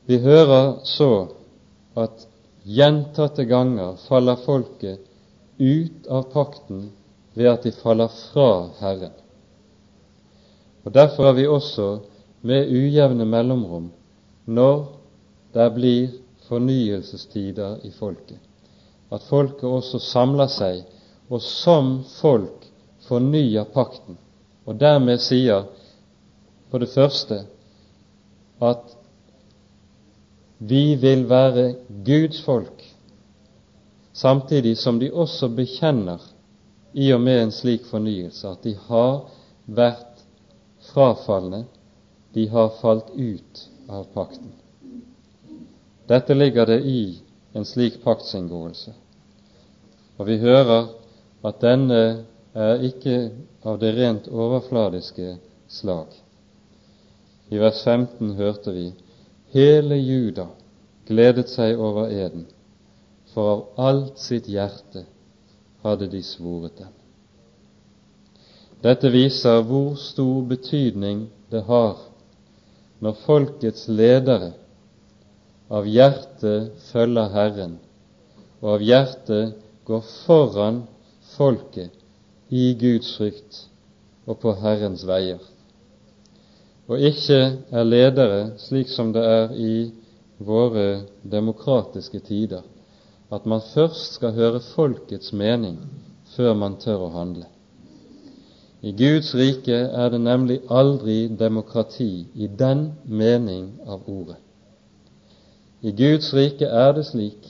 [0.07, 1.11] Vi hører så
[1.99, 2.27] at
[2.67, 5.01] gjentatte ganger faller folket
[5.59, 6.89] ut av pakten
[7.35, 8.49] ved at de faller fra
[8.81, 9.22] Herren.
[10.85, 11.99] Og Derfor er vi også
[12.43, 13.91] med ujevne mellomrom
[14.47, 14.79] når
[15.55, 16.09] det blir
[16.49, 18.41] fornyelsestider i folket,
[19.13, 20.83] at folket også samler seg
[21.31, 22.67] og som folk
[23.07, 24.19] fornyer pakten,
[24.67, 25.69] og dermed sier
[26.71, 27.45] på det første
[28.63, 28.97] at
[30.59, 31.75] vi vil være
[32.07, 32.83] Guds folk,
[34.13, 36.23] samtidig som de også bekjenner
[36.93, 39.25] i og med en slik fornyelse at de har
[39.67, 40.12] vært
[40.93, 41.65] frafalne,
[42.33, 44.53] de har falt ut av pakten.
[46.07, 47.19] Dette ligger det i
[47.53, 48.93] en slik paktsinngåelse.
[50.17, 50.91] Og vi hører
[51.45, 52.03] at denne
[52.55, 53.17] er ikke
[53.65, 55.37] av det rent overfladiske
[55.73, 56.13] slag.
[57.53, 58.87] I vers 15 hørte vi
[59.53, 60.49] hele Juda
[61.09, 62.47] gledet seg over eden,
[63.33, 65.07] for av alt sitt hjerte
[65.85, 66.93] hadde de svoret den.
[68.83, 72.01] Dette viser hvor stor betydning det har
[73.03, 74.49] når folkets ledere
[75.71, 77.77] av hjertet følger Herren,
[78.59, 79.55] og av hjertet
[79.87, 80.81] går foran
[81.37, 81.95] folket
[82.51, 83.61] i Guds frykt
[84.27, 85.39] og på Herrens veier,
[86.91, 89.77] og ikke er ledere slik som det er i
[90.43, 92.67] våre demokratiske tider,
[93.31, 95.79] at man først skal høre folkets mening
[96.35, 97.47] før man tør å handle.
[98.83, 104.41] I Guds rike er det nemlig aldri demokrati i den mening av ordet.
[105.83, 107.47] I Guds rike er det slik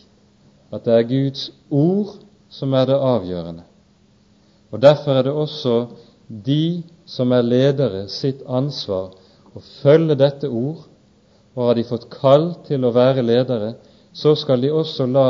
[0.72, 2.18] at det er Guds ord
[2.53, 3.64] som er det avgjørende.
[4.72, 5.87] Og Derfor er det også
[6.28, 9.12] de som er ledere, sitt ansvar
[9.53, 10.85] å følge dette ord,
[11.55, 13.74] og har de fått kall til å være ledere,
[14.12, 15.26] så skal de også la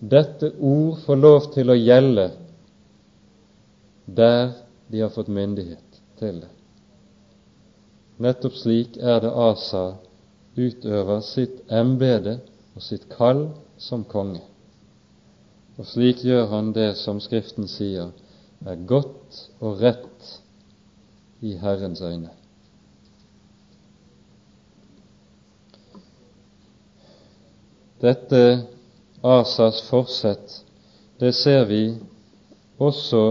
[0.00, 2.30] dette ord få lov til å gjelde
[4.04, 4.52] der
[4.88, 6.50] de har fått myndighet til det.
[8.22, 9.84] Nettopp slik er det Asa
[10.56, 12.38] utøver sitt embete
[12.74, 14.42] og sitt kall som konge.
[15.78, 18.12] Og slik gjør han det som Skriften sier
[18.64, 20.30] er godt og rett
[21.42, 22.30] i Herrens øyne.
[28.04, 28.66] Dette
[29.24, 30.60] Asas forsett,
[31.20, 31.82] det ser vi
[32.78, 33.24] også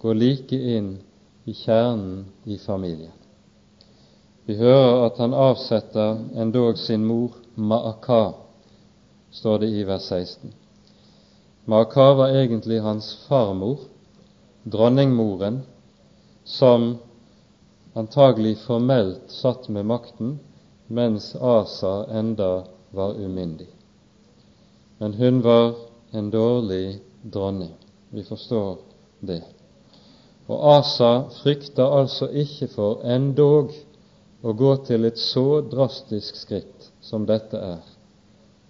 [0.00, 0.98] gå like inn
[1.44, 3.12] i kjernen i familien.
[4.46, 8.34] Vi hører at han avsetter endog sin mor Maaka,
[9.30, 10.52] står det i vers 16.
[11.64, 13.80] Maaka var egentlig hans farmor,
[14.62, 15.62] dronningmoren,
[16.44, 16.98] som
[17.94, 20.36] antagelig formelt satt med makten
[20.86, 23.68] mens Asa enda var umyndig.
[24.98, 25.74] Men hun var
[26.10, 27.74] en dårlig dronning.
[28.10, 28.78] Vi forstår
[29.20, 29.42] det.
[30.46, 33.72] Og Asa frykter altså ikke for endog
[34.46, 37.82] å gå til et så drastisk skritt som dette er,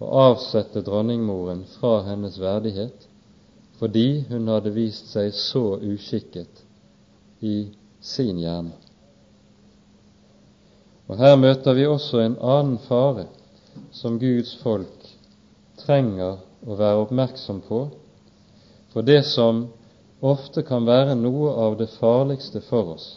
[0.01, 3.05] å avsette dronningmoren fra hennes verdighet
[3.77, 6.63] fordi hun hadde vist seg så uskikket
[7.45, 7.69] i
[8.01, 8.73] sin hjerne.
[11.07, 13.27] Og Her møter vi også en annen fare
[13.95, 15.05] som Guds folk
[15.79, 17.83] trenger å være oppmerksom på,
[18.91, 19.67] for det som
[20.21, 23.07] ofte kan være noe av det farligste for oss,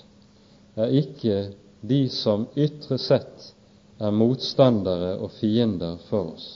[0.76, 3.52] er ikke de som ytre sett
[4.00, 6.48] er motstandere og fiender for oss,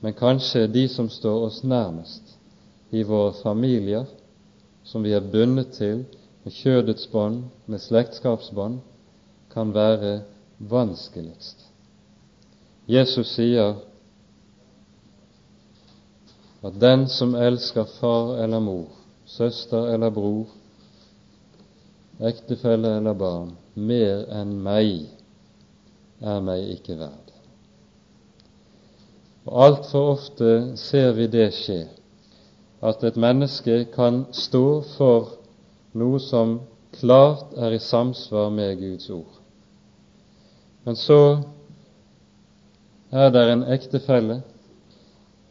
[0.00, 2.36] men kanskje de som står oss nærmest
[2.92, 4.04] i våre familier,
[4.84, 6.04] som vi er bundet til
[6.44, 8.78] med kjødets bånd, med slektskapsbånd,
[9.50, 10.20] kan være
[10.58, 11.64] vanskeligst.
[12.86, 13.80] Jesus sier
[16.62, 18.86] at den som elsker far eller mor,
[19.26, 20.46] søster eller bror,
[22.20, 25.08] ektefelle eller barn, mer enn meg,
[26.22, 27.32] er meg ikke verd.
[29.46, 31.82] Og Altfor ofte ser vi det skje,
[32.82, 34.64] at et menneske kan stå
[34.96, 35.36] for
[35.96, 36.58] noe som
[36.96, 39.38] klart er i samsvar med Guds ord.
[40.84, 41.20] Men så
[43.10, 44.40] er det en ektefelle,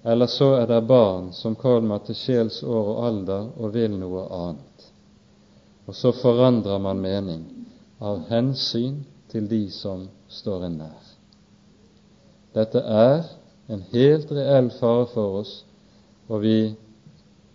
[0.06, 4.28] eller så er det barn som kommer til sjels år og alder og vil noe
[4.30, 4.84] annet.
[5.90, 7.46] Og så forandrer man mening
[7.98, 9.00] av hensyn
[9.34, 11.08] til de som står en nær.
[12.54, 13.24] Dette er
[13.66, 15.54] en helt reell fare for oss,
[16.30, 16.76] og vi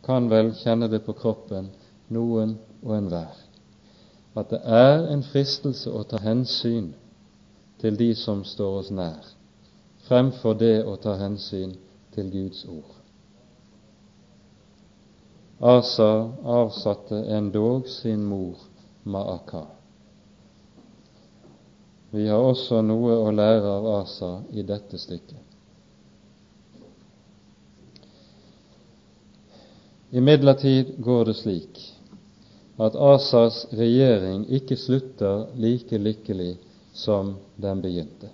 [0.03, 1.69] kan vel kjenne det på kroppen,
[2.11, 3.37] noen og enhver,
[4.35, 6.91] at det er en fristelse å ta hensyn
[7.79, 9.23] til de som står oss nær,
[10.09, 12.97] fremfor det å ta hensyn til Guds ord.
[15.61, 18.57] Asa avsatte endog sin mor
[19.03, 19.67] Maaka.
[22.11, 25.39] Vi har også noe å lære av Asa i dette stykket.
[30.11, 31.79] Imidlertid går det slik
[32.81, 36.57] at Asas regjering ikke slutter like lykkelig
[36.97, 38.33] som den begynte.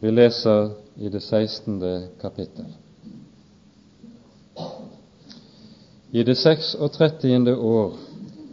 [0.00, 2.08] Vi leser i det 16.
[2.20, 2.64] kapittel.
[6.10, 7.24] I det 36.
[7.58, 7.92] år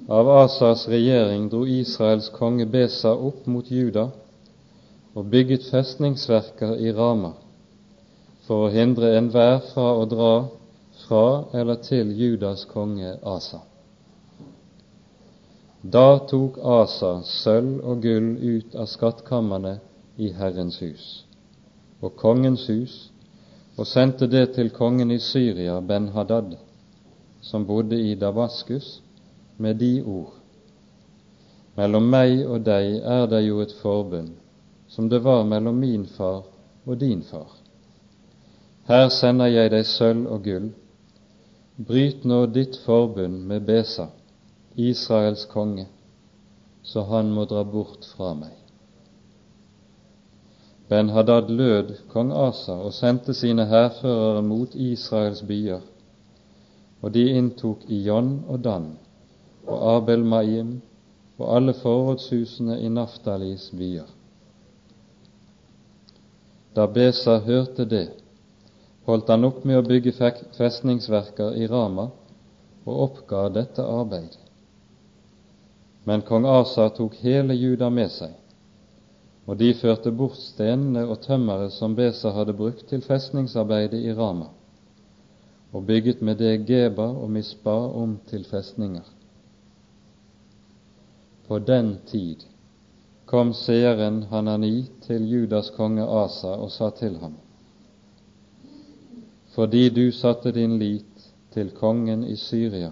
[0.09, 4.07] av Asas regjering dro Israels konge Besa opp mot Juda
[5.13, 7.35] og bygget festningsverker i Rama
[8.47, 10.31] for å hindre enhver fra å dra
[11.05, 13.61] fra eller til Judas konge Asa.
[15.81, 19.77] Da tok Asa sølv og gull ut av skattkammerne
[20.17, 21.24] i Herrens hus
[22.05, 22.95] og kongens hus,
[23.77, 26.55] og sendte det til kongen i Syria, Ben-Hadad,
[27.41, 29.01] som bodde i Davaskus,
[29.57, 30.33] med de ord:"
[31.75, 34.29] Mellom meg og deg er det jo et forbund,
[34.87, 36.45] som det var mellom min far
[36.85, 37.51] og din far.
[38.87, 40.69] Her sender jeg deg sølv og gull,
[41.77, 44.05] Bryt nå ditt forbund med Besa,
[44.75, 45.87] Israels konge,
[46.83, 48.64] så han må dra bort fra meg.
[50.89, 55.81] Ben-Hadad lød kong Asa og sendte sine hærførere mot Israels byer,
[57.01, 58.91] og de inntok Ion og Dan
[59.67, 60.81] og Abel Maim
[61.37, 64.05] og alle forrådshusene i Naftalis byer.
[66.75, 68.07] Da Besa hørte det,
[69.05, 70.13] holdt han opp med å bygge
[70.57, 72.09] festningsverker i Rama
[72.85, 74.41] og oppga dette arbeidet.
[76.05, 78.33] Men kong Asa tok hele Juda med seg,
[79.45, 84.47] og de førte bort stenene og tømmeret som Besa hadde brukt til festningsarbeidet i Rama,
[85.73, 89.05] og bygget med det Geba og Mispa om til festninger.
[91.47, 92.47] På den tid
[93.25, 97.35] kom seeren Hanani til Judas konge Asa og sa til ham:"
[99.55, 102.91] Fordi du satte din lit til kongen i Syria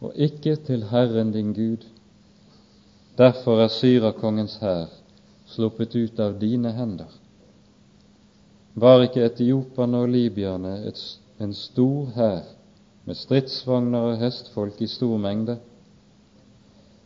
[0.00, 1.84] og ikke til Herren din Gud,
[3.18, 5.01] derfor er syrakongens hær
[5.52, 7.10] sluppet ut av dine hender.
[8.74, 10.76] Var ikke etioperne og libyerne
[11.42, 12.46] en stor hær
[13.04, 15.58] med stridsvogner og hestfolk i stor mengde?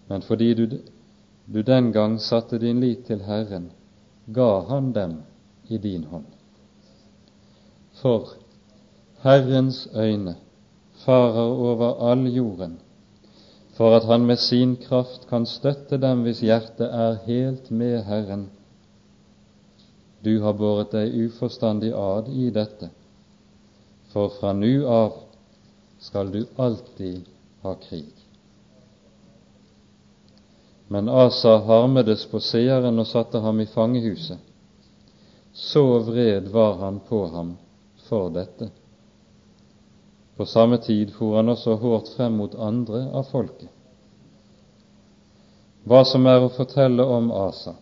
[0.08, 0.78] Men fordi du,
[1.46, 3.72] du den gang satte din lit til Herren,
[4.26, 5.20] ga han dem
[5.68, 6.26] i din hånd.
[7.98, 8.36] For
[9.24, 10.36] Herrens øyne
[11.04, 12.78] farer over all jorden,
[13.76, 18.48] for at han med sin kraft kan støtte dem hvis hjertet er helt med Herren.
[20.24, 22.88] Du har båret deg uforstandig ad i dette,
[24.12, 25.20] for fra nu av
[26.00, 27.28] skal du alltid
[27.62, 28.14] ha krig.
[30.88, 34.38] Men Asa harmedes på seeren og satte ham i fangehuset.
[35.52, 37.56] Så vred var han på ham
[38.08, 38.70] for dette.
[40.36, 43.70] På samme tid for han også hårdt frem mot andre av folket.
[45.86, 47.76] Hva som er å fortelle om Asa,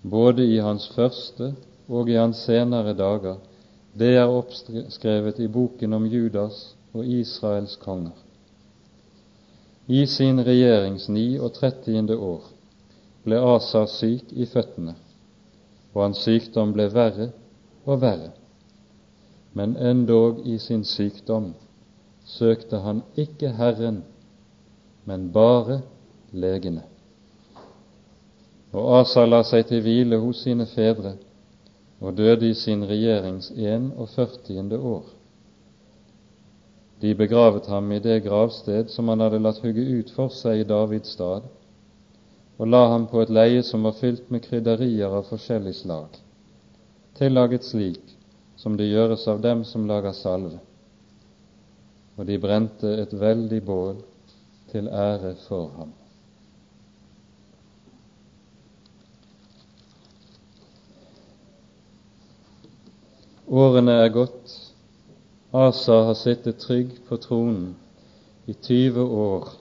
[0.00, 1.50] både i hans første
[1.88, 3.40] og i hans senere dager,
[3.92, 6.60] det er oppskrevet i boken om Judas
[6.94, 8.14] og Israels konger.
[9.86, 12.14] I sin regjerings 39.
[12.16, 12.46] år
[13.26, 14.94] ble Asa syk i føttene,
[15.92, 17.28] og hans sykdom ble verre
[17.84, 18.32] og verre.
[19.52, 21.52] Men endog i sin sykdom
[22.24, 24.02] søkte han ikke Herren,
[25.04, 25.80] men bare
[26.32, 26.82] legene.
[28.74, 31.14] Og Asa la seg til hvile hos sine fedre
[32.00, 34.78] og døde i sin regjerings 41.
[34.78, 35.04] år.
[37.00, 40.66] De begravet ham i det gravsted som han hadde latt hugge ut for seg i
[40.68, 41.46] Davids stad,
[42.58, 46.20] og la ham på et leie som var fylt med krydderier av forskjellig slag,
[47.18, 48.14] tillaget slik
[48.56, 50.60] som det gjøres av dem som lager salve.
[52.16, 53.96] Og de brente et veldig bål
[54.70, 55.92] til ære for ham.
[63.46, 64.54] Årene er gått,
[65.54, 67.74] Asa har sittet trygg på tronen
[68.50, 69.52] i 20 år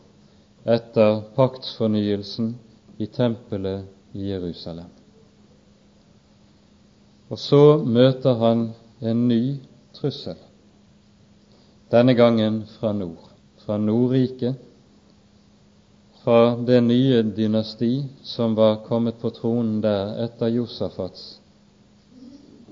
[0.66, 2.54] etter paktsfornyelsen
[2.98, 4.90] i tempelet i Jerusalem.
[7.30, 8.66] Og så møter han
[9.02, 9.58] en ny
[9.94, 10.38] trussel,
[11.94, 13.30] denne gangen fra nord,
[13.62, 14.58] fra Nordriket,
[16.24, 21.40] fra det nye dynasti som var kommet på tronen der etter Josafats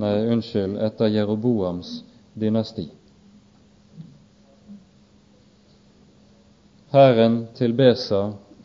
[0.01, 1.89] Nei, unnskyld, etter Jeroboams
[2.34, 2.88] dynasti.
[6.89, 8.22] Hæren til Besa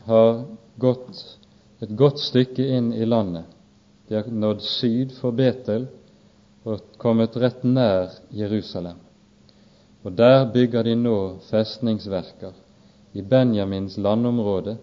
[0.07, 0.39] har
[0.81, 1.19] gått
[1.83, 3.45] et godt stykke inn i landet.
[4.07, 5.85] De har nådd syd for Betel
[6.65, 8.97] og kommet rett nær Jerusalem.
[10.07, 11.17] Og der bygger de nå
[11.49, 12.53] festningsverker
[13.13, 14.77] i Benjamins landområde,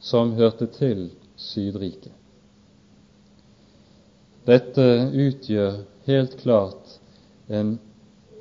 [0.00, 2.12] som hørte til Sydriket.
[4.48, 5.76] Dette utgjør
[6.08, 6.96] helt klart
[7.48, 7.76] en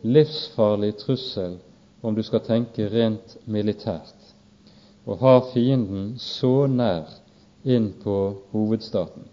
[0.03, 1.57] livsfarlig trussel
[2.03, 4.33] om du skal tenke rent militært
[5.03, 7.11] og har fienden så nær
[7.67, 8.17] inn på
[8.55, 9.27] hovedstaten.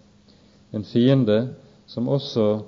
[0.74, 1.40] En fiende
[1.86, 2.64] som også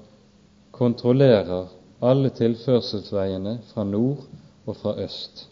[0.70, 1.70] kontrollerer
[2.03, 4.24] alle tilførselsveiene fra nord
[4.66, 5.48] og fra øst.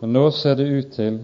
[0.00, 1.20] Og nå ser det ut til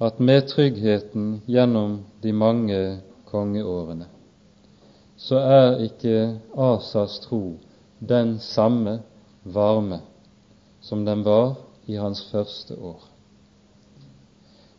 [0.00, 2.80] at med tryggheten gjennom de mange
[3.28, 4.08] kongeårene,
[5.16, 7.58] så er ikke Asas tro
[8.00, 8.98] den samme
[9.44, 10.00] varme
[10.80, 11.54] som den var
[11.86, 13.04] i hans første år.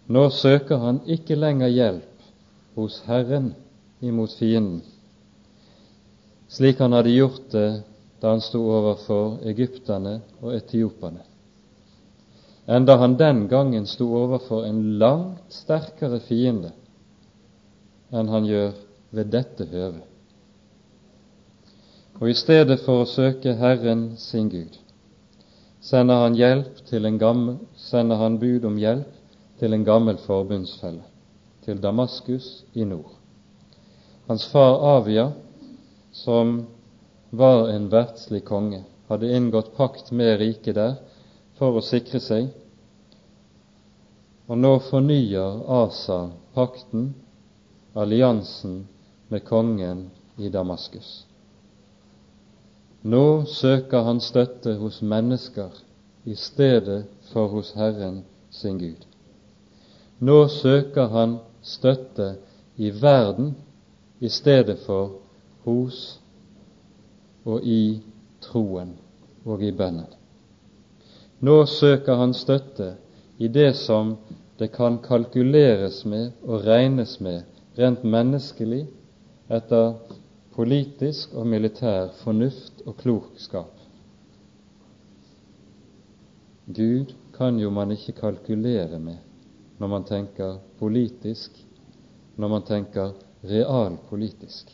[0.07, 2.27] Nå søker han ikke lenger hjelp
[2.75, 3.55] hos Herren
[3.99, 4.81] imot fienden,
[6.47, 7.69] slik han hadde gjort det
[8.21, 11.23] da han sto overfor egypterne og etioperne,
[12.67, 16.73] enda han den gangen sto overfor en langt sterkere fiende
[18.11, 18.71] enn han gjør
[19.11, 20.05] ved dette høvet.
[22.17, 24.79] Og i stedet for å søke Herren sin Gud,
[25.83, 29.13] sender han, hjelp til en gammel, sender han bud om hjelp
[29.61, 31.05] til en gammel forbundsfelle,
[31.65, 33.16] til Damaskus i nord.
[34.27, 35.31] Hans far Avia,
[36.11, 36.65] som
[37.29, 40.97] var en verdslig konge, hadde inngått pakt med riket der
[41.55, 42.49] for å sikre seg,
[44.47, 46.19] og nå fornyer Asa
[46.55, 47.13] pakten,
[47.95, 48.85] alliansen,
[49.27, 50.05] med kongen
[50.37, 51.25] i Damaskus.
[53.07, 55.71] Nå søker han støtte hos mennesker
[56.27, 58.21] i stedet for hos Herren
[58.51, 59.03] sin Gud.
[60.19, 62.33] Nå søker han støtte
[62.75, 63.53] i verden
[64.19, 65.11] i stedet for
[65.65, 66.19] hos
[67.45, 68.01] og i
[68.41, 68.95] troen
[69.45, 70.09] og i bønnen.
[71.39, 72.95] Nå søker han støtte
[73.37, 74.15] i det som
[74.57, 77.43] det kan kalkuleres med og regnes med
[77.77, 78.87] rent menneskelig
[79.53, 79.93] etter
[80.57, 83.73] politisk og militær fornuft og klokskap.
[86.67, 89.21] Gud kan jo man ikke kalkulere med
[89.77, 91.53] når man tenker politisk,
[92.35, 94.71] når man tenker realpolitisk.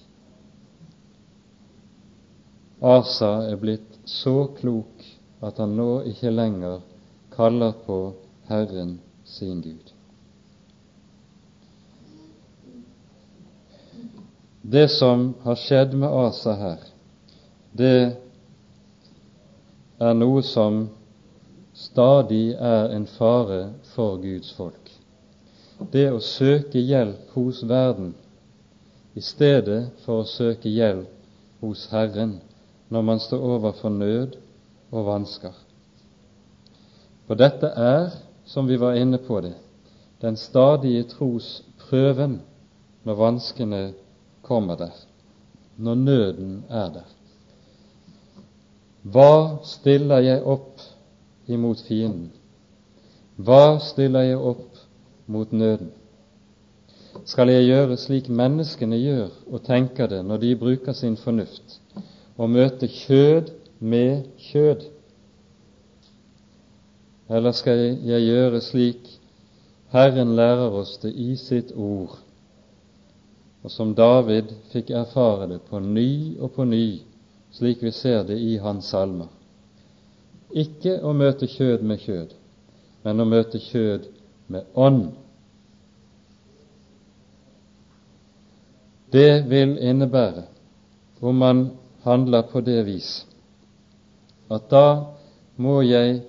[2.83, 5.03] Asa er blitt så klok
[5.43, 6.81] at han nå ikke lenger
[7.31, 7.99] kaller på
[8.47, 9.93] Herren sin Gud.
[14.63, 16.83] Det som har skjedd med Asa her,
[17.71, 18.15] det
[19.99, 20.85] er noe som
[21.75, 24.91] stadig er en fare for Guds folk.
[25.91, 28.13] Det å søke hjelp hos verden
[29.13, 31.09] i stedet for å søke hjelp
[31.61, 32.39] hos Herren
[32.93, 34.37] når man står overfor nød
[34.93, 35.53] og vansker.
[37.27, 38.11] For dette er,
[38.45, 39.55] som vi var inne på det,
[40.21, 42.41] den stadige tros prøven
[43.03, 43.81] når vanskene
[44.43, 44.93] kommer der,
[45.77, 47.09] når nøden er der.
[49.03, 50.79] Hva stiller jeg opp
[51.51, 52.31] imot fienden?
[53.35, 54.79] Hva stiller jeg opp
[55.27, 55.91] mot nøden?
[57.25, 61.79] Skal jeg gjøre slik menneskene gjør og tenker det når de bruker sin fornuft,
[62.37, 64.87] og møte kjød med kjød?
[67.29, 69.19] Eller skal jeg gjøre slik
[69.93, 72.17] Herren lærer oss det i sitt ord,
[73.63, 76.99] og som David fikk erfare det på ny og på ny,
[77.53, 79.29] slik vi ser det i hans salmer.
[80.49, 82.33] Ikke å møte kjød med kjød,
[83.05, 84.09] men å møte kjød
[84.53, 85.11] med ånd.
[89.13, 90.43] Det vil innebære,
[91.21, 91.69] om man
[92.03, 93.25] handler på det vis,
[94.49, 94.87] at da
[95.57, 96.21] må jeg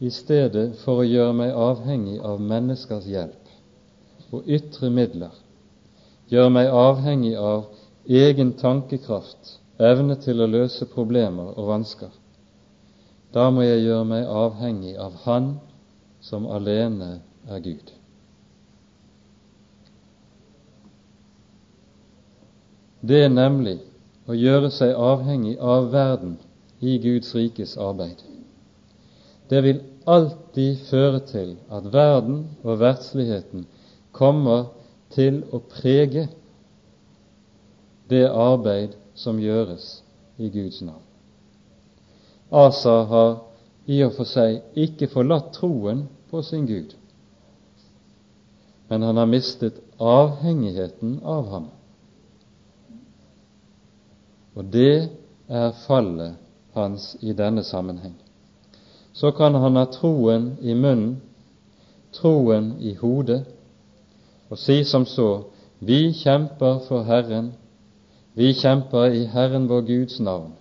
[0.00, 5.32] i stedet for å gjøre meg avhengig av menneskers hjelp og ytre midler,
[6.28, 7.70] gjøre meg avhengig av
[8.06, 12.12] egen tankekraft, evne til å løse problemer og vansker.
[13.32, 15.54] Da må jeg gjøre meg avhengig av Han
[16.20, 17.18] som alene
[17.48, 17.95] er Gud.
[23.06, 23.76] Det er nemlig
[24.26, 26.38] å gjøre seg avhengig av verden
[26.80, 28.18] i Guds rikes arbeid.
[29.50, 33.66] Det vil alltid føre til at verden og verdsligheten
[34.16, 34.70] kommer
[35.14, 36.26] til å prege
[38.10, 39.86] det arbeid som gjøres
[40.38, 41.02] i Guds navn.
[42.50, 43.32] Asa har
[43.86, 46.94] i og for seg ikke forlatt troen på sin Gud,
[48.90, 51.66] men han har mistet avhengigheten av ham.
[54.56, 55.08] Og det
[55.48, 56.36] er fallet
[56.74, 58.14] hans i denne sammenheng.
[59.12, 61.20] Så kan han ha troen i munnen,
[62.12, 63.44] troen i hodet,
[64.50, 65.30] og si som så
[65.80, 67.52] vi kjemper for Herren,
[68.36, 70.52] vi kjemper i Herren vår Guds navn.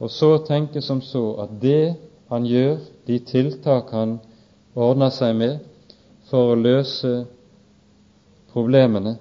[0.00, 1.94] Og så tenke som så at det
[2.28, 4.18] han gjør, de tiltak han
[4.74, 5.58] ordner seg med
[6.30, 7.14] for å løse
[8.52, 9.16] problemene,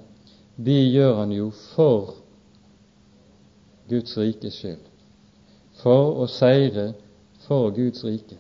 [0.56, 2.23] de gjør han jo for
[3.94, 4.90] Guds rikes skyld,
[5.84, 6.88] for å seire
[7.46, 8.40] for Guds rike.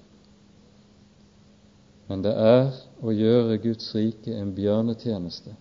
[2.09, 5.53] Men det er å gjøre Guds rike en bjørnetjeneste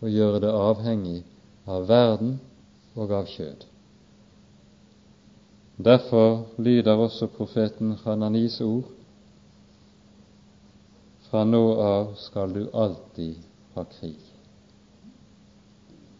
[0.00, 1.20] og gjøre det avhengig
[1.70, 2.34] av verden
[2.94, 3.64] og av kjød.
[5.84, 8.92] Derfor lyder også profeten Hananis ord
[11.30, 13.40] fra nå av skal du alltid
[13.74, 14.33] ha krig.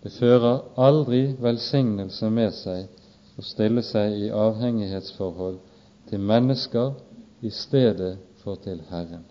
[0.05, 5.63] Det fører aldri velsignelse med seg å stille seg i avhengighetsforhold
[6.11, 6.93] til mennesker
[7.41, 9.25] i stedet for til Herren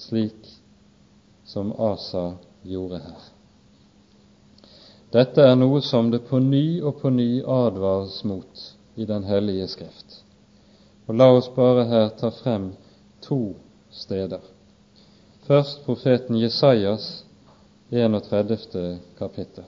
[0.00, 0.48] slik
[1.44, 3.22] som Asa gjorde her.
[5.12, 8.66] Dette er noe som det på ny og på ny advares mot
[8.96, 10.20] i Den hellige skrift.
[11.08, 12.70] Og La oss bare her ta frem
[13.22, 13.56] to
[13.90, 14.40] steder.
[15.48, 17.24] Først profeten Jesajas
[17.92, 18.98] 31.
[19.18, 19.64] kapittel.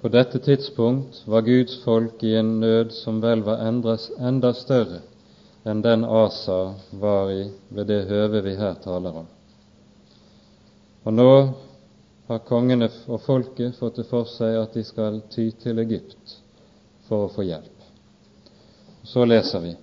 [0.00, 3.60] På dette tidspunkt var Guds folk i en nød som vel var
[4.18, 5.09] enda større
[5.64, 9.26] enn den Asa var i ved det høve vi her taler om.
[11.04, 11.32] Og nå
[12.30, 16.36] har kongene og folket fått det for seg at de skal ty til Egypt
[17.08, 17.76] for å få hjelp.
[19.02, 19.74] Så leser vi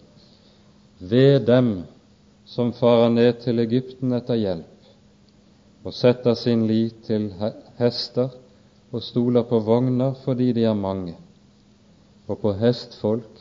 [0.99, 1.71] ved dem
[2.47, 7.29] som farer ned til Egypten etter hjelp og setter sin lit til
[7.77, 8.31] hester
[8.91, 11.15] og stoler på vogner fordi de er mange,
[12.27, 13.36] og på hestfolk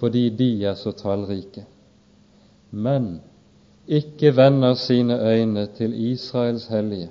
[0.00, 1.66] fordi de er så tallrike,
[2.70, 3.20] men
[3.86, 7.10] ikke vender sine øyne til Israels hellige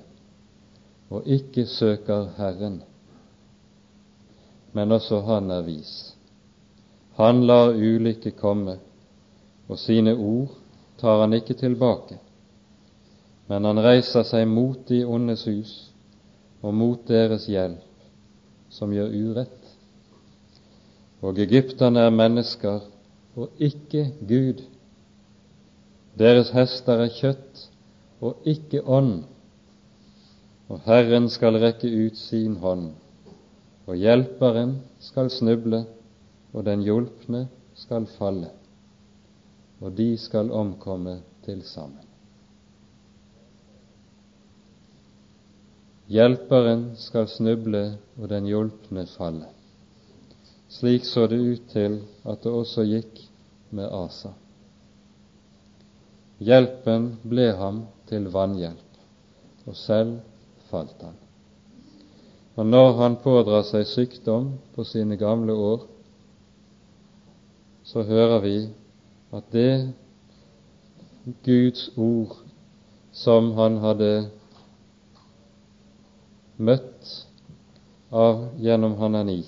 [1.10, 2.82] og ikke søker Herren.
[4.74, 6.16] Men også han er vis.
[7.18, 8.78] Han lar ulykke komme,
[9.68, 10.50] og sine ord
[10.98, 12.20] tar han ikke tilbake.
[13.48, 15.74] Men han reiser seg mot de ondes hus
[16.62, 18.06] og mot deres hjelp,
[18.70, 19.59] som gjør urett.
[21.22, 22.80] Og egypterne er mennesker
[23.36, 24.64] og ikke Gud.
[26.20, 27.66] Deres hester er kjøtt
[28.22, 29.24] og ikke ånd.
[30.70, 32.92] Og Herren skal rekke ut sin hånd,
[33.90, 35.82] og hjelperen skal snuble,
[36.54, 38.52] og den hjulpne skal falle,
[39.82, 42.06] og de skal omkomme til sammen.
[46.10, 47.84] Hjelperen skal snuble
[48.18, 49.50] og den hjulpne falle.
[50.70, 51.98] Slik så det ut til
[52.30, 53.24] at det også gikk
[53.74, 54.36] med Asa.
[56.40, 59.00] Hjelpen ble ham til vannhjelp,
[59.66, 60.20] og selv
[60.70, 61.18] falt han.
[62.56, 65.86] Og når han pådrar seg sykdom på sine gamle år,
[67.84, 68.58] så hører vi
[69.34, 69.94] at det
[71.46, 72.36] Guds ord
[73.12, 74.12] som han hadde
[76.58, 77.16] møtt
[78.12, 79.42] av gjennom Hanani,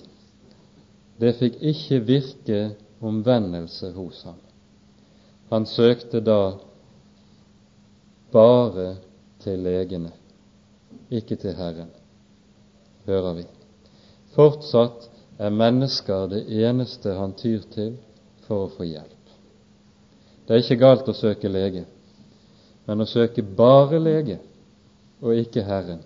[1.21, 2.59] det fikk ikke virke
[3.01, 4.39] omvendelse hos ham.
[5.51, 6.53] Han søkte da
[8.33, 8.95] bare
[9.43, 10.11] til legene,
[11.11, 11.89] ikke til Herren,
[13.05, 13.43] hører vi.
[14.33, 17.97] Fortsatt er mennesker det eneste han tyr til
[18.47, 19.35] for å få hjelp.
[20.47, 21.83] Det er ikke galt å søke lege,
[22.87, 24.39] men å søke bare lege
[25.21, 26.01] og ikke Herren,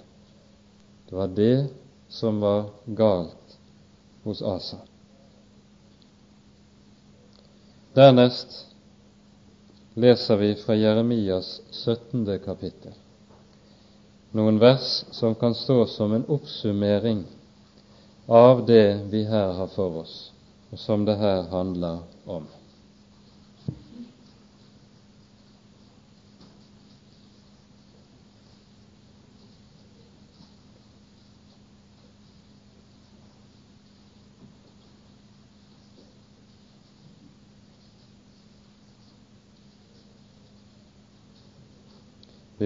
[1.08, 1.70] det var det
[2.12, 3.58] som var galt
[4.26, 4.82] hos Asa.
[7.96, 8.66] Dernest
[9.94, 12.40] leser vi fra Jeremias 17.
[12.46, 12.92] kapittel
[14.36, 17.24] noen vers som kan stå som en oppsummering
[18.28, 20.16] av det vi her har for oss,
[20.72, 22.44] og som det her handler om.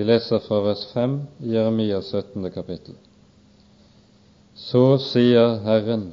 [0.09, 2.51] Leser fra vers 5 i Jeremias 17.
[2.51, 2.95] kapittel.
[4.55, 6.11] Så sier Herren,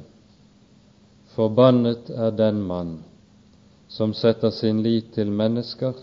[1.33, 2.99] forbannet er den mann
[3.89, 5.97] som setter sin lit til mennesker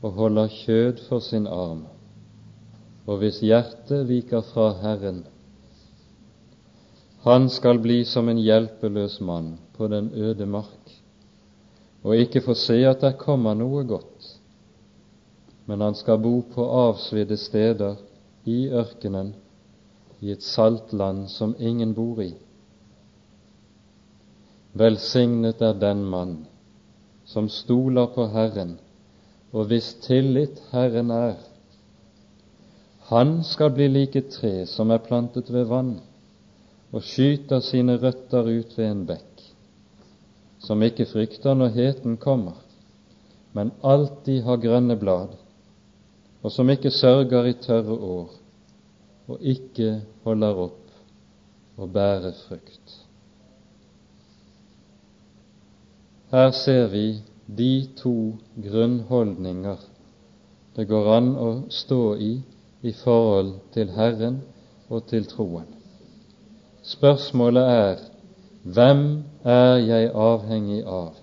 [0.00, 1.84] og holder kjød for sin arm,
[3.06, 5.24] og hvis hjertet viker fra Herren.
[7.26, 10.96] Han skal bli som en hjelpeløs mann på den øde mark,
[12.06, 14.35] og ikke få se at der kommer noe godt
[15.66, 17.96] men han skal bo på avsvidde steder
[18.46, 19.34] i ørkenen,
[20.20, 22.32] i et saltland som ingen bor i.
[24.76, 26.36] Velsignet er den mann
[27.26, 28.76] som stoler på Herren,
[29.52, 31.38] og hvis tillit Herren er.
[33.10, 35.96] Han skal bli like tre som er plantet ved vann,
[36.94, 39.42] og skyter sine røtter ut ved en bekk,
[40.62, 42.54] som ikke frykter når heten kommer,
[43.52, 45.34] men alltid har grønne blad
[46.46, 48.28] og som ikke sørger i tørre år,
[49.26, 49.88] og ikke
[50.22, 52.92] holder opp å bære frukt.
[56.30, 57.06] Her ser vi
[57.58, 58.14] de to
[58.62, 59.82] grunnholdninger
[60.76, 62.30] det går an å stå i
[62.86, 64.38] i forhold til Herren
[64.86, 65.66] og til troen.
[66.86, 68.06] Spørsmålet er
[68.62, 69.04] hvem
[69.42, 71.16] er jeg avhengig av?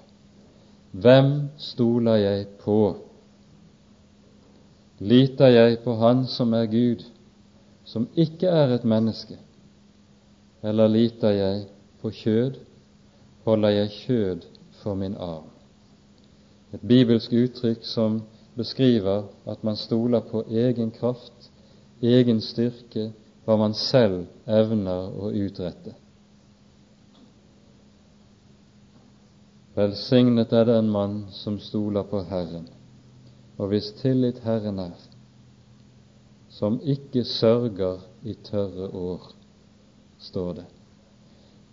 [0.92, 1.34] Hvem
[1.72, 2.80] stoler jeg på?
[5.00, 7.04] Liter jeg på Han som er Gud,
[7.84, 9.38] som ikke er et menneske,
[10.64, 11.66] eller liter jeg
[12.02, 12.60] på kjød,
[13.46, 14.46] holder jeg kjød
[14.84, 15.50] for min arm?
[16.74, 18.22] Et bibelsk uttrykk som
[18.56, 21.50] beskriver at man stoler på egen kraft,
[22.02, 23.12] egen styrke,
[23.46, 25.96] hva man selv evner å utrette.
[29.76, 32.68] Velsignet er den mann som stoler på Herren,
[33.58, 34.98] og hvis tillit Herren er,
[36.50, 39.32] som ikke sørger i tørre år,
[40.20, 40.66] står det.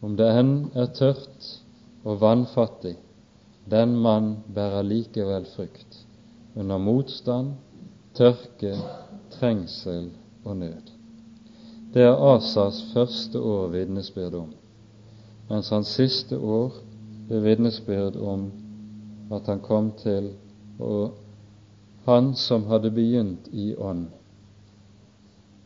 [0.03, 1.49] Om det enn er tørt
[2.05, 2.97] og vannfattig,
[3.71, 6.01] den mann bærer likevel frykt,
[6.57, 7.53] under motstand,
[8.17, 8.75] tørke,
[9.31, 10.11] trengsel
[10.45, 10.95] og nød.
[11.95, 14.53] Det er Asas første år vitnesbyrd om,
[15.51, 16.77] mens hans siste år
[17.31, 18.51] er vitnesbyrd om
[19.31, 20.33] at han kom til
[20.79, 21.19] og
[22.11, 24.09] han som hadde begynt i ånd,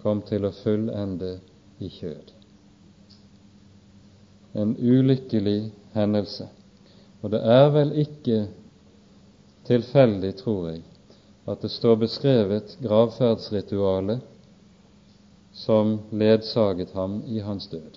[0.02, 1.38] kom til å fullende
[1.80, 2.32] i kjød.
[4.52, 6.50] En ulykkelig hendelse.
[7.24, 8.42] Og det er vel ikke
[9.64, 10.82] tilfeldig, tror jeg,
[11.48, 14.20] at det står beskrevet gravferdsritualet
[15.56, 17.96] som ledsaget ham i hans død.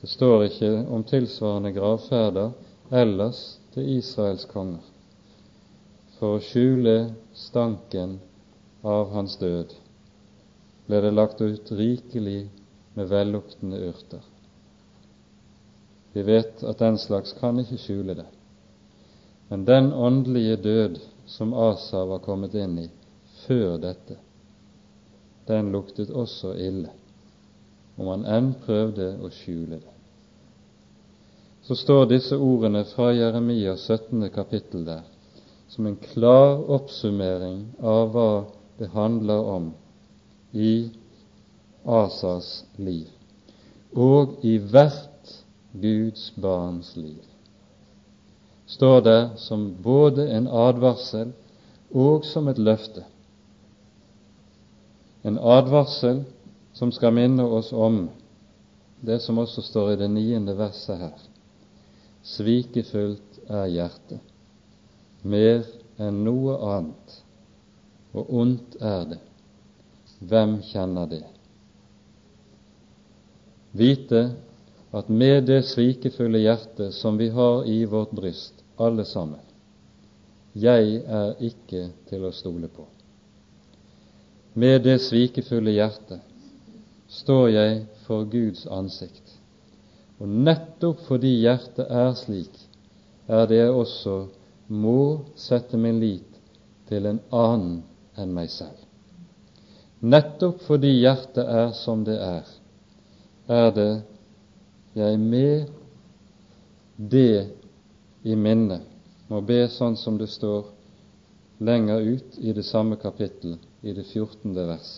[0.00, 2.54] Det står ikke om tilsvarende gravferder
[2.94, 3.42] ellers
[3.74, 4.86] til Israels konger.
[6.18, 6.94] For å skjule
[7.38, 8.18] stanken
[8.82, 9.74] av hans død
[10.88, 12.48] ble det lagt ut rikelig
[12.98, 14.22] med velluktende urter.
[16.12, 18.26] Vi vet at den slags kan ikke skjule det.
[19.48, 20.96] Men den åndelige død
[21.26, 22.88] som Asa var kommet inn i
[23.44, 24.16] før dette,
[25.46, 26.90] den luktet også ille,
[27.96, 29.94] om han enn prøvde å skjule det.
[31.68, 34.26] Så står disse ordene fra Jeremias 17.
[34.34, 35.06] kapittel der,
[35.68, 38.30] som en klar oppsummering av hva
[38.78, 39.68] det handler om
[40.52, 40.90] i
[41.84, 43.08] Asas liv,
[43.92, 45.34] og i hvert
[45.72, 47.22] Guds barns liv.
[48.68, 51.32] Står det som både en advarsel
[51.92, 53.04] og som et løfte
[55.28, 56.22] en advarsel
[56.72, 58.06] som skal minne oss om
[59.00, 61.16] det som også står i det niende verset her.
[62.26, 64.20] Svikefullt er hjertet,
[65.28, 65.64] mer
[66.00, 67.16] enn noe annet,
[68.16, 69.20] og ondt er det.
[70.28, 71.24] Hvem kjenner det?
[73.78, 74.22] Vite
[74.96, 79.42] at med det svikefulle hjertet som vi har i vårt bryst, alle sammen,
[80.58, 82.86] jeg er ikke til å stole på.
[84.58, 86.24] Med det svikefulle hjertet
[87.20, 87.76] står jeg
[88.06, 89.36] for Guds ansikt.
[90.18, 92.54] Og nettopp fordi hjertet er slik,
[93.28, 94.24] er det også
[94.68, 96.38] må sette min lit
[96.88, 97.80] til en annen
[98.18, 98.84] enn meg selv.
[100.00, 102.46] Nettopp fordi hjertet er som det er,
[103.48, 103.90] er det
[104.98, 105.68] jeg med
[106.96, 107.48] det
[108.22, 108.84] i minnet
[109.28, 110.66] må be sånn som det står
[111.58, 114.90] lenger ut i det samme kapittel, i det fjortende vers.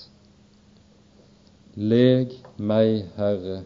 [1.74, 3.62] Leg meg, Herre,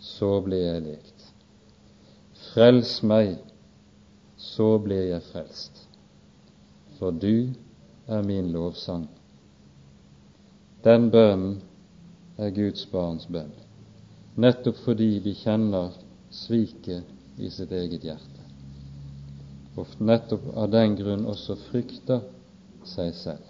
[0.00, 1.26] så blir jeg lekt.
[2.50, 3.36] Frels meg,
[4.44, 5.82] så blir jeg frelst.
[6.98, 7.50] For du
[8.06, 9.08] er min lovsang.
[10.84, 11.58] Den bønnen
[12.36, 13.52] er Guds barns bønn,
[14.36, 15.94] nettopp fordi vi kjenner
[16.34, 18.34] sviket i sitt eget hjerte
[19.76, 22.22] og nettopp av den grunn også frykter
[22.86, 23.42] seg selv.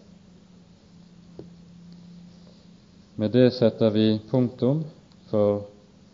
[3.21, 4.83] Med det setter vi punktum
[5.31, 5.67] for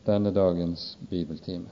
[0.04, 1.70] denne dagens bibeltime.